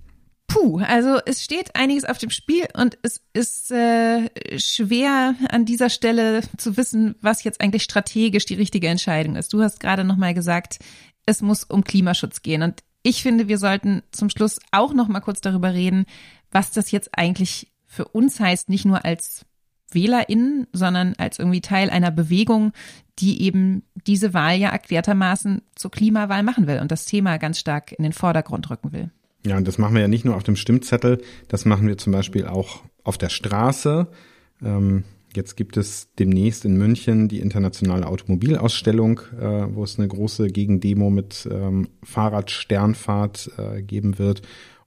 [0.49, 5.91] Puh, also es steht einiges auf dem Spiel und es ist äh, schwer an dieser
[5.91, 9.53] Stelle zu wissen, was jetzt eigentlich strategisch die richtige Entscheidung ist.
[9.53, 10.79] Du hast gerade noch mal gesagt,
[11.27, 15.21] es muss um Klimaschutz gehen und ich finde, wir sollten zum Schluss auch noch mal
[15.21, 16.05] kurz darüber reden,
[16.51, 19.45] was das jetzt eigentlich für uns heißt, nicht nur als
[19.91, 22.73] WählerInnen, sondern als irgendwie Teil einer Bewegung,
[23.19, 27.91] die eben diese Wahl ja erklärtermaßen zur Klimawahl machen will und das Thema ganz stark
[27.91, 29.11] in den Vordergrund rücken will.
[29.45, 32.11] Ja, und das machen wir ja nicht nur auf dem Stimmzettel, das machen wir zum
[32.11, 34.07] Beispiel auch auf der Straße.
[34.61, 40.47] Ähm, jetzt gibt es demnächst in München die internationale Automobilausstellung, äh, wo es eine große
[40.47, 44.41] Gegendemo mit ähm, Fahrradsternfahrt äh, geben wird.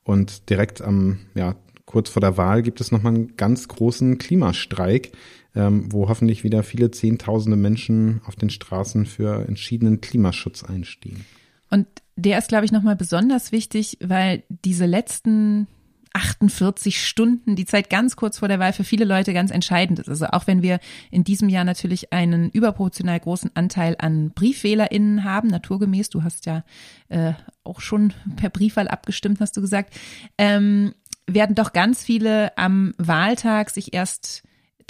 [0.05, 5.13] Und direkt am, ja, kurz vor der Wahl gibt es nochmal einen ganz großen Klimastreik,
[5.55, 11.25] ähm, wo hoffentlich wieder viele Zehntausende Menschen auf den Straßen für entschiedenen Klimaschutz einstehen.
[11.71, 11.87] Und
[12.17, 15.67] der ist, glaube ich, nochmal besonders wichtig, weil diese letzten
[16.15, 20.09] 48 Stunden, die Zeit ganz kurz vor der Wahl für viele Leute ganz entscheidend ist.
[20.09, 20.79] Also auch wenn wir
[21.11, 26.65] in diesem Jahr natürlich einen überproportional großen Anteil an BriefwählerInnen haben, naturgemäß, du hast ja
[27.09, 27.33] äh,
[27.65, 29.95] auch schon per Briefwahl abgestimmt, hast du gesagt,
[30.37, 30.95] ähm,
[31.27, 34.43] werden doch ganz viele am Wahltag sich erst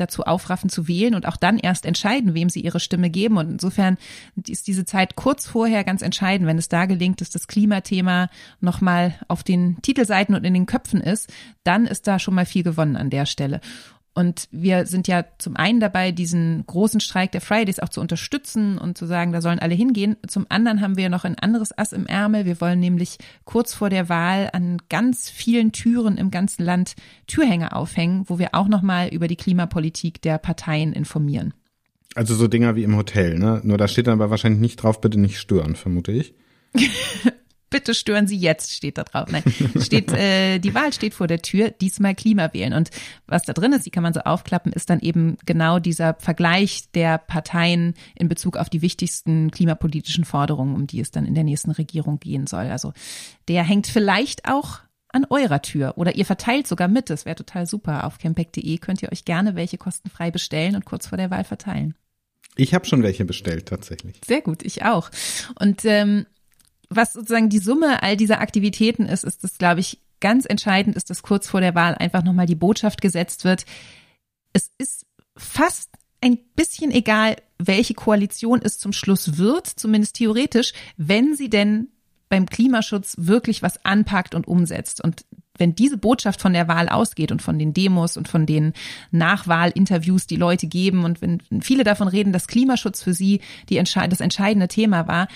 [0.02, 3.36] dazu aufraffen zu wählen und auch dann erst entscheiden, wem sie ihre Stimme geben.
[3.38, 3.96] Und insofern
[4.46, 8.28] ist diese Zeit kurz vorher ganz entscheidend, wenn es da gelingt, dass das Klimathema
[8.60, 11.32] nochmal auf den Titelseiten und in den Köpfen ist,
[11.64, 13.60] dann ist da schon mal viel gewonnen an der Stelle.
[14.14, 18.76] Und wir sind ja zum einen dabei, diesen großen Streik der Fridays auch zu unterstützen
[18.76, 20.16] und zu sagen, da sollen alle hingehen.
[20.28, 22.44] Zum anderen haben wir noch ein anderes Ass im Ärmel.
[22.44, 26.94] Wir wollen nämlich kurz vor der Wahl an ganz vielen Türen im ganzen Land
[27.26, 31.54] Türhänger aufhängen, wo wir auch nochmal über die Klimapolitik der Parteien informieren.
[32.14, 33.62] Also so Dinger wie im Hotel, ne?
[33.64, 36.34] Nur da steht dann aber wahrscheinlich nicht drauf, bitte nicht stören, vermute ich.
[37.72, 39.28] bitte stören Sie jetzt, steht da drauf.
[39.32, 39.42] Nein,
[39.80, 42.72] steht, äh, die Wahl steht vor der Tür, diesmal Klima wählen.
[42.72, 42.90] Und
[43.26, 46.90] was da drin ist, die kann man so aufklappen, ist dann eben genau dieser Vergleich
[46.94, 51.44] der Parteien in Bezug auf die wichtigsten klimapolitischen Forderungen, um die es dann in der
[51.44, 52.66] nächsten Regierung gehen soll.
[52.66, 52.92] Also
[53.48, 57.10] der hängt vielleicht auch an eurer Tür oder ihr verteilt sogar mit.
[57.10, 58.04] Das wäre total super.
[58.04, 61.94] Auf campact.de könnt ihr euch gerne welche kostenfrei bestellen und kurz vor der Wahl verteilen.
[62.56, 64.20] Ich habe schon welche bestellt, tatsächlich.
[64.24, 65.10] Sehr gut, ich auch.
[65.58, 66.26] Und ähm,
[66.96, 71.10] was sozusagen die Summe all dieser Aktivitäten ist, ist das, glaube ich, ganz entscheidend ist,
[71.10, 73.66] dass kurz vor der Wahl einfach nochmal die Botschaft gesetzt wird.
[74.52, 75.04] Es ist
[75.36, 75.90] fast
[76.20, 81.88] ein bisschen egal, welche Koalition es zum Schluss wird, zumindest theoretisch, wenn sie denn
[82.28, 85.02] beim Klimaschutz wirklich was anpackt und umsetzt.
[85.02, 85.26] Und
[85.58, 88.72] wenn diese Botschaft von der Wahl ausgeht und von den Demos und von den
[89.10, 94.20] Nachwahlinterviews, die Leute geben und wenn viele davon reden, dass Klimaschutz für sie die, das
[94.20, 95.28] entscheidende Thema war,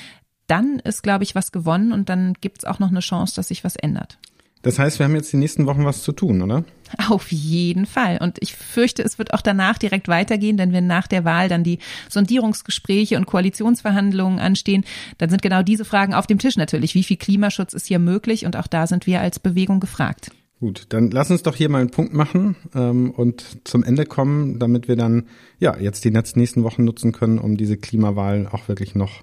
[0.47, 3.49] dann ist, glaube ich, was gewonnen und dann gibt es auch noch eine Chance, dass
[3.49, 4.18] sich was ändert.
[4.62, 6.64] Das heißt, wir haben jetzt die nächsten Wochen was zu tun, oder?
[7.09, 8.18] Auf jeden Fall.
[8.20, 11.62] Und ich fürchte, es wird auch danach direkt weitergehen, denn wenn nach der Wahl dann
[11.62, 11.78] die
[12.09, 14.84] Sondierungsgespräche und Koalitionsverhandlungen anstehen,
[15.18, 16.97] dann sind genau diese Fragen auf dem Tisch natürlich.
[16.97, 18.44] Wie viel Klimaschutz ist hier möglich?
[18.44, 20.30] Und auch da sind wir als Bewegung gefragt.
[20.59, 24.59] Gut, dann lass uns doch hier mal einen Punkt machen ähm, und zum Ende kommen,
[24.59, 25.28] damit wir dann
[25.61, 29.22] ja jetzt die nächsten Wochen nutzen können, um diese Klimawahl auch wirklich noch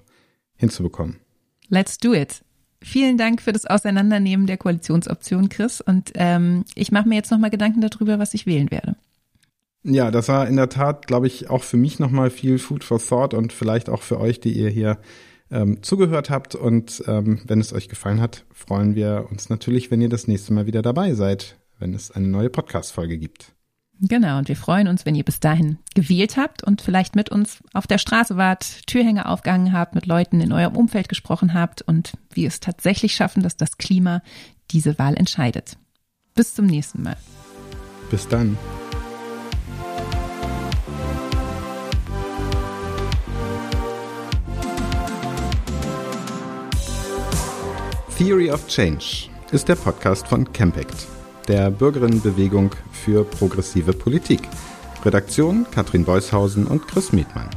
[0.56, 1.20] hinzubekommen.
[1.68, 2.42] Let's do it.
[2.82, 5.80] Vielen Dank für das Auseinandernehmen der Koalitionsoption, Chris.
[5.80, 8.96] Und ähm, ich mache mir jetzt nochmal Gedanken darüber, was ich wählen werde.
[9.84, 12.98] Ja, das war in der Tat, glaube ich, auch für mich nochmal viel Food for
[12.98, 14.98] Thought und vielleicht auch für euch, die ihr hier
[15.50, 16.54] ähm, zugehört habt.
[16.54, 20.52] Und ähm, wenn es euch gefallen hat, freuen wir uns natürlich, wenn ihr das nächste
[20.52, 23.53] Mal wieder dabei seid, wenn es eine neue Podcast-Folge gibt.
[24.00, 27.62] Genau, und wir freuen uns, wenn ihr bis dahin gewählt habt und vielleicht mit uns
[27.72, 32.12] auf der Straße wart, Türhänge aufgegangen habt, mit Leuten in eurem Umfeld gesprochen habt und
[32.30, 34.22] wie es tatsächlich schaffen, dass das Klima
[34.70, 35.76] diese Wahl entscheidet.
[36.34, 37.16] Bis zum nächsten Mal.
[38.10, 38.58] Bis dann.
[48.18, 51.08] Theory of Change ist der Podcast von Campact,
[51.48, 54.40] der Bürgerinnenbewegung für progressive Politik.
[55.04, 57.50] Redaktion Katrin Beushausen und Chris Mietmann.